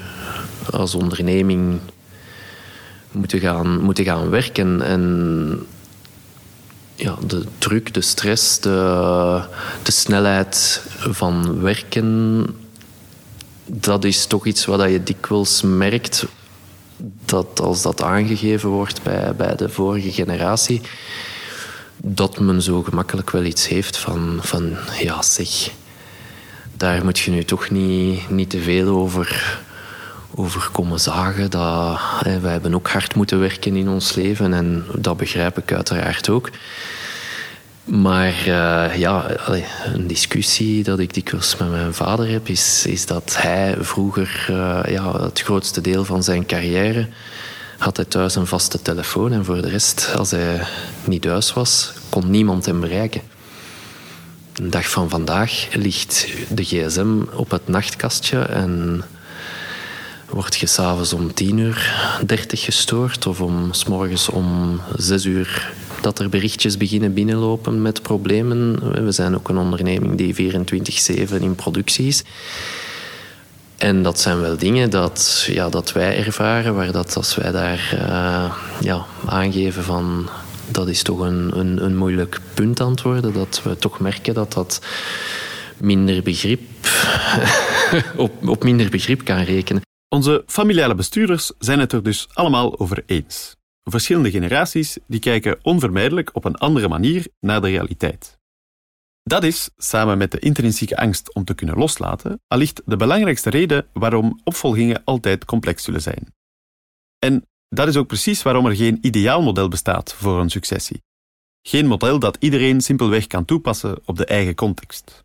als 0.71 0.95
onderneming 0.95 1.79
moeten 3.11 3.41
gaan, 3.41 3.81
moeten 3.81 4.05
gaan 4.05 4.31
werken. 4.31 4.83
En 4.83 5.67
ja, 6.95 7.17
de 7.27 7.45
druk, 7.59 7.95
de 7.95 8.01
stress, 8.01 8.61
de, 8.61 9.41
de 9.83 9.93
snelheid 9.93 10.83
van 10.99 11.61
werken, 11.61 12.47
dat 13.71 14.05
is 14.05 14.27
toch 14.27 14.47
iets 14.47 14.65
wat 14.65 14.91
je 14.91 15.03
dikwijls 15.03 15.63
merkt. 15.63 16.27
Dat 17.25 17.61
als 17.61 17.83
dat 17.83 18.03
aangegeven 18.03 18.69
wordt 18.69 19.03
bij, 19.03 19.35
bij 19.37 19.57
de 19.57 19.69
vorige 19.69 20.13
generatie, 20.13 20.81
dat 21.97 22.39
men 22.39 22.63
zo 22.63 22.83
gemakkelijk 22.83 23.31
wel 23.31 23.45
iets 23.45 23.69
heeft 23.69 23.97
van, 23.97 24.39
van 24.41 24.77
ja 25.01 25.23
zeg, 25.23 25.71
daar 26.77 27.05
moet 27.05 27.19
je 27.19 27.31
nu 27.31 27.45
toch 27.45 27.71
niet, 27.71 28.31
niet 28.31 28.51
te 28.51 28.61
veel 28.61 28.89
over, 28.89 29.61
over 30.35 30.69
komen 30.73 31.01
zagen. 31.01 31.51
Dat, 31.51 31.99
hè, 32.01 32.41
wij 32.41 32.53
hebben 32.53 32.75
ook 32.75 32.89
hard 32.89 33.15
moeten 33.15 33.41
werken 33.41 33.77
in 33.77 33.89
ons 33.89 34.15
leven 34.15 34.55
en 34.55 34.85
dat 34.95 35.17
begrijp 35.17 35.59
ik 35.59 35.73
uiteraard 35.73 36.29
ook. 36.29 36.51
Maar 37.89 38.35
uh, 38.47 38.97
ja, 38.97 39.27
een 39.85 40.07
discussie 40.07 40.83
dat 40.85 40.99
ik 40.99 41.15
dikwijls 41.15 41.57
met 41.57 41.71
mijn 41.71 41.95
vader 41.95 42.29
heb, 42.29 42.49
is, 42.49 42.87
is 42.87 43.07
dat 43.07 43.37
hij 43.39 43.77
vroeger 43.81 44.47
uh, 44.51 44.81
ja, 44.89 45.23
het 45.23 45.41
grootste 45.41 45.81
deel 45.81 46.05
van 46.05 46.23
zijn 46.23 46.47
carrière 46.47 47.09
had 47.79 47.97
hij 47.97 48.07
thuis 48.07 48.35
een 48.35 48.47
vaste 48.47 48.83
telefoon 48.83 49.33
en 49.33 49.45
voor 49.45 49.63
de 49.63 49.69
rest, 49.69 50.15
als 50.17 50.31
hij 50.31 50.61
niet 51.05 51.23
thuis 51.23 51.53
was, 51.53 51.93
kon 52.09 52.31
niemand 52.31 52.67
hem 52.67 52.81
bereiken. 52.81 53.21
Een 54.55 54.71
dag 54.71 54.91
van 54.91 55.09
vandaag 55.09 55.69
ligt 55.73 56.27
de 56.51 56.65
gsm 56.65 57.23
op 57.33 57.51
het 57.51 57.69
nachtkastje 57.69 58.39
en 58.39 59.03
word 60.29 60.57
je 60.57 60.67
s'avonds 60.67 61.13
om 61.13 61.35
10 61.35 61.59
uur 61.59 61.95
30 62.27 62.65
gestoord 62.65 63.27
of 63.27 63.41
om 63.41 63.73
s 63.73 63.85
morgens 63.85 64.29
om 64.29 64.81
6 64.97 65.25
uur 65.25 65.73
dat 66.01 66.19
er 66.19 66.29
berichtjes 66.29 66.77
beginnen 66.77 67.15
binnenlopen 67.15 67.83
met 67.83 68.03
problemen. 68.03 68.79
We 69.05 69.13
zijn 69.13 69.35
ook 69.35 69.49
een 69.49 69.59
onderneming 69.59 70.15
die 70.15 70.53
24-7 71.39 71.41
in 71.41 71.55
productie 71.55 72.07
is. 72.07 72.25
En 73.77 74.03
dat 74.03 74.21
zijn 74.21 74.41
wel 74.41 74.57
dingen 74.57 74.91
dat, 74.91 75.47
ja, 75.51 75.69
dat 75.69 75.93
wij 75.93 76.25
ervaren, 76.25 76.75
waar 76.75 76.93
dat 76.93 77.17
als 77.17 77.35
wij 77.35 77.51
daar 77.51 77.91
uh, 77.95 78.55
ja, 78.81 79.07
aangeven 79.27 79.85
van 79.85 80.29
dat 80.71 80.89
is 80.89 81.03
toch 81.03 81.21
een, 81.21 81.59
een, 81.59 81.85
een 81.85 81.97
moeilijk 81.97 82.41
punt 82.55 82.81
antwoorden, 82.81 83.33
dat 83.33 83.61
we 83.65 83.77
toch 83.77 84.01
merken 84.01 84.35
dat 84.35 84.53
dat 84.53 84.81
minder 85.77 86.23
begrip, 86.23 86.61
op, 88.17 88.49
op 88.49 88.65
minder 88.65 88.91
begrip 88.91 89.25
kan 89.25 89.43
rekenen. 89.43 89.83
Onze 90.09 90.43
familiale 90.47 90.95
bestuurders 90.95 91.53
zijn 91.59 91.79
het 91.79 91.93
er 91.93 92.03
dus 92.03 92.27
allemaal 92.33 92.79
over 92.79 93.03
eens. 93.07 93.57
Verschillende 93.91 94.31
generaties 94.31 94.99
die 95.07 95.21
kijken 95.21 95.59
onvermijdelijk 95.63 96.31
op 96.33 96.45
een 96.45 96.57
andere 96.57 96.89
manier 96.89 97.27
naar 97.41 97.61
de 97.61 97.69
realiteit. 97.69 98.39
Dat 99.23 99.45
is, 99.45 99.71
samen 99.77 100.19
met 100.19 100.31
de 100.33 100.39
intrinsieke 100.39 100.97
angst 100.97 101.35
om 101.35 101.45
te 101.45 101.55
kunnen 101.55 101.77
loslaten, 101.77 102.41
allicht 102.47 102.83
de 102.85 102.97
belangrijkste 102.97 103.51
reden 103.51 103.87
waarom 103.93 104.41
opvolgingen 104.45 105.05
altijd 105.05 105.45
complex 105.45 105.83
zullen 105.83 106.03
zijn. 106.03 106.35
En 107.19 107.47
dat 107.69 107.89
is 107.89 107.97
ook 107.97 108.07
precies 108.07 108.43
waarom 108.43 108.67
er 108.67 108.77
geen 108.77 108.99
ideaal 109.01 109.43
model 109.43 109.69
bestaat 109.69 110.15
voor 110.15 110.41
een 110.41 110.51
successie. 110.51 111.03
Geen 111.63 111.87
model 111.87 112.19
dat 112.19 112.37
iedereen 112.41 112.81
simpelweg 112.81 113.27
kan 113.27 113.45
toepassen 113.45 113.99
op 114.05 114.17
de 114.17 114.25
eigen 114.25 114.55
context. 114.55 115.25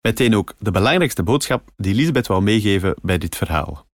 Meteen 0.00 0.34
ook 0.34 0.54
de 0.58 0.70
belangrijkste 0.70 1.22
boodschap 1.22 1.70
die 1.76 1.94
Lisbeth 1.94 2.26
wou 2.26 2.42
meegeven 2.42 2.94
bij 3.02 3.18
dit 3.18 3.36
verhaal. 3.36 3.86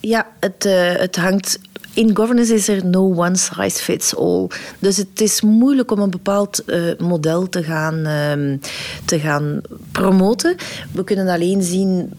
Ja, 0.00 0.36
het, 0.40 0.64
uh, 0.64 0.94
het 0.94 1.16
hangt. 1.16 1.60
In 1.94 2.16
governance 2.16 2.54
is 2.54 2.68
er 2.68 2.86
no 2.86 3.14
one 3.14 3.36
size 3.36 3.82
fits 3.82 4.16
all. 4.16 4.46
Dus 4.78 4.96
het 4.96 5.20
is 5.20 5.40
moeilijk 5.40 5.90
om 5.90 5.98
een 5.98 6.10
bepaald 6.10 6.62
uh, 6.66 6.92
model 6.98 7.48
te 7.48 7.62
gaan, 7.62 7.98
uh, 7.98 8.58
te 9.04 9.18
gaan 9.18 9.60
promoten. 9.92 10.56
We 10.92 11.04
kunnen 11.04 11.28
alleen 11.28 11.62
zien 11.62 12.10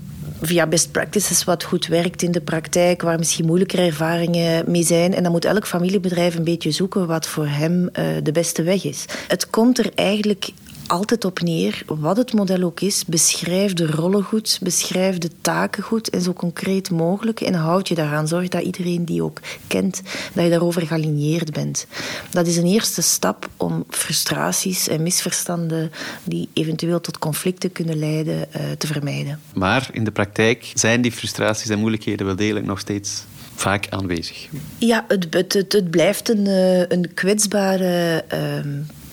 via 0.41 0.67
best 0.67 0.91
practices 0.91 1.43
wat 1.43 1.63
goed 1.63 1.88
werkt 1.88 2.21
in 2.21 2.31
de 2.31 2.41
praktijk, 2.41 3.01
waar 3.01 3.17
misschien 3.17 3.45
moeilijkere 3.45 3.81
ervaringen 3.81 4.71
mee 4.71 4.83
zijn. 4.83 5.13
En 5.13 5.23
dan 5.23 5.31
moet 5.31 5.45
elk 5.45 5.67
familiebedrijf 5.67 6.36
een 6.36 6.43
beetje 6.43 6.71
zoeken 6.71 7.07
wat 7.07 7.27
voor 7.27 7.47
hem 7.47 7.81
uh, 7.81 8.05
de 8.23 8.31
beste 8.31 8.63
weg 8.63 8.83
is. 8.83 9.05
Het 9.27 9.49
komt 9.49 9.79
er 9.79 9.91
eigenlijk 9.95 10.51
altijd 10.93 11.25
op 11.25 11.41
neer, 11.41 11.84
wat 11.88 12.17
het 12.17 12.34
model 12.34 12.63
ook 12.63 12.79
is, 12.79 13.06
beschrijf 13.06 13.73
de 13.73 13.86
rollen 13.86 14.23
goed, 14.23 14.60
beschrijf 14.62 15.17
de 15.17 15.29
taken 15.41 15.84
goed 15.84 16.10
en 16.10 16.21
zo 16.21 16.34
concreet 16.34 16.91
mogelijk 16.91 17.41
en 17.41 17.53
houd 17.53 17.88
je 17.88 17.95
daaraan. 17.95 18.27
Zorg 18.27 18.47
dat 18.47 18.63
iedereen 18.63 19.06
die 19.06 19.23
ook 19.23 19.39
kent, 19.67 20.01
dat 20.34 20.43
je 20.43 20.49
daarover 20.49 20.82
gealigneerd 20.82 21.51
bent. 21.53 21.88
Dat 22.32 22.47
is 22.47 22.58
een 22.58 22.65
eerste 22.65 23.01
stap 23.01 23.49
om 23.58 23.84
frustraties 23.89 24.88
en 24.88 25.03
misverstanden 25.03 25.91
die 26.23 26.49
eventueel 26.53 27.01
tot 27.01 27.17
conflicten 27.17 27.71
kunnen 27.71 27.99
leiden, 27.99 28.36
uh, 28.36 28.62
te 28.77 28.88
vermijden. 28.88 29.39
Maar 29.53 29.89
in 29.91 30.03
de 30.03 30.12
praktijk 30.12 30.71
zijn 30.73 31.01
die 31.01 31.12
frustraties 31.12 31.69
en 31.69 31.79
moeilijkheden 31.79 32.25
wel 32.25 32.36
degelijk 32.36 32.65
nog 32.65 32.79
steeds 32.79 33.23
vaak 33.56 33.88
aanwezig. 33.89 34.47
Ja, 34.77 35.06
het, 35.08 35.53
het, 35.53 35.89
blijft 35.89 36.29
een, 36.29 36.47
eh, 36.47 36.79
een 36.79 37.13
kwetsbare 37.13 38.23
uh, 38.34 38.39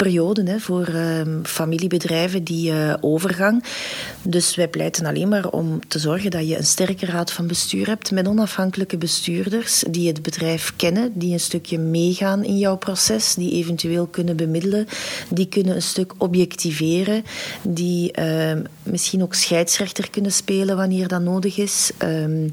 periode 0.02 0.60
voor 0.60 0.88
uh, 0.88 1.20
familiebedrijven, 1.42 2.44
die 2.44 2.70
uh, 2.70 2.94
overgang. 3.00 3.64
Dus 4.22 4.54
wij 4.54 4.68
pleiten 4.68 5.06
alleen 5.06 5.28
maar 5.28 5.48
om 5.48 5.88
te 5.88 5.98
zorgen 5.98 6.30
dat 6.30 6.48
je 6.48 6.56
een 6.56 6.64
sterke 6.64 7.06
raad 7.06 7.32
van 7.32 7.46
bestuur 7.46 7.86
hebt 7.86 8.10
met 8.10 8.28
onafhankelijke 8.28 8.98
bestuurders 8.98 9.84
die 9.90 10.08
het 10.08 10.22
bedrijf 10.22 10.72
kennen, 10.76 11.12
die 11.14 11.32
een 11.32 11.40
stukje 11.40 11.78
meegaan 11.78 12.44
in 12.44 12.58
jouw 12.58 12.76
proces, 12.76 13.34
die 13.34 13.52
eventueel 13.52 14.06
kunnen 14.06 14.36
bemiddelen, 14.36 14.86
die 15.28 15.48
kunnen 15.48 15.74
een 15.74 15.82
stuk 15.82 16.12
objectiveren, 16.18 17.24
die 17.62 18.12
ehm, 18.12 18.62
misschien 18.82 19.22
ook 19.22 19.34
scheidsrechter 19.34 20.10
kunnen 20.10 20.32
spelen 20.32 20.76
wanneer 20.76 21.08
dat 21.08 21.22
nodig 21.22 21.58
is. 21.58 21.90
Ehm, 21.98 22.48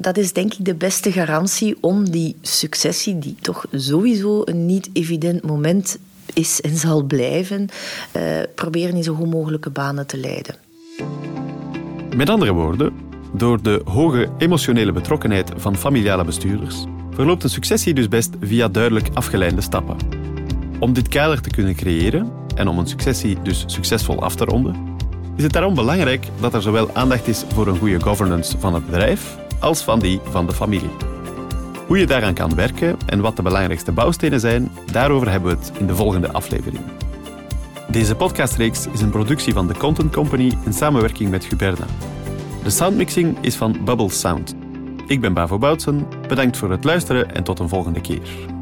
dat 0.00 0.16
is 0.16 0.32
denk 0.32 0.54
ik 0.54 0.64
de 0.64 0.74
beste 0.74 1.12
garantie 1.12 1.76
om 1.80 2.10
die 2.10 2.36
successie, 2.42 3.18
die 3.18 3.36
toch 3.40 3.66
sowieso 3.72 4.42
een 4.44 4.66
niet 4.66 4.90
evident 4.92 5.42
moment 5.42 5.98
is 6.32 6.60
en 6.60 6.76
zal 6.76 7.02
blijven, 7.02 7.68
uh, 8.16 8.22
proberen 8.54 8.96
in 8.96 9.02
zo 9.02 9.14
goed 9.14 9.30
mogelijke 9.30 9.70
banen 9.70 10.06
te 10.06 10.16
leiden. 10.16 10.54
Met 12.16 12.30
andere 12.30 12.52
woorden, 12.52 12.92
door 13.32 13.62
de 13.62 13.80
hoge 13.84 14.28
emotionele 14.38 14.92
betrokkenheid 14.92 15.50
van 15.56 15.76
familiale 15.76 16.24
bestuurders 16.24 16.84
verloopt 17.10 17.42
een 17.42 17.50
successie 17.50 17.94
dus 17.94 18.08
best 18.08 18.30
via 18.40 18.68
duidelijk 18.68 19.08
afgeleide 19.14 19.60
stappen. 19.60 19.96
Om 20.80 20.92
dit 20.92 21.08
kader 21.08 21.40
te 21.40 21.50
kunnen 21.50 21.74
creëren 21.74 22.32
en 22.54 22.68
om 22.68 22.78
een 22.78 22.86
successie 22.86 23.42
dus 23.42 23.64
succesvol 23.66 24.22
af 24.22 24.34
te 24.34 24.44
ronden, 24.44 24.94
is 25.36 25.42
het 25.42 25.52
daarom 25.52 25.74
belangrijk 25.74 26.26
dat 26.40 26.54
er 26.54 26.62
zowel 26.62 26.90
aandacht 26.94 27.28
is 27.28 27.44
voor 27.48 27.66
een 27.66 27.78
goede 27.78 28.00
governance 28.00 28.58
van 28.58 28.74
het 28.74 28.86
bedrijf 28.86 29.36
als 29.66 29.82
van 29.82 29.98
die 29.98 30.20
van 30.30 30.46
de 30.46 30.52
familie. 30.52 30.90
Hoe 31.86 31.98
je 31.98 32.06
daaraan 32.06 32.34
kan 32.34 32.54
werken 32.54 32.96
en 33.06 33.20
wat 33.20 33.36
de 33.36 33.42
belangrijkste 33.42 33.92
bouwstenen 33.92 34.40
zijn, 34.40 34.70
daarover 34.92 35.30
hebben 35.30 35.50
we 35.50 35.56
het 35.56 35.78
in 35.78 35.86
de 35.86 35.94
volgende 35.94 36.32
aflevering. 36.32 36.82
Deze 37.90 38.14
podcastreeks 38.14 38.86
is 38.92 39.00
een 39.00 39.10
productie 39.10 39.52
van 39.52 39.66
The 39.66 39.78
Content 39.78 40.12
Company 40.12 40.52
in 40.64 40.72
samenwerking 40.72 41.30
met 41.30 41.44
Guberna. 41.44 41.86
De 42.62 42.70
soundmixing 42.70 43.36
is 43.40 43.56
van 43.56 43.84
Bubble 43.84 44.10
Sound. 44.10 44.54
Ik 45.06 45.20
ben 45.20 45.34
Bavo 45.34 45.58
Boutsen, 45.58 46.06
bedankt 46.28 46.56
voor 46.56 46.70
het 46.70 46.84
luisteren 46.84 47.34
en 47.34 47.44
tot 47.44 47.58
een 47.58 47.68
volgende 47.68 48.00
keer. 48.00 48.55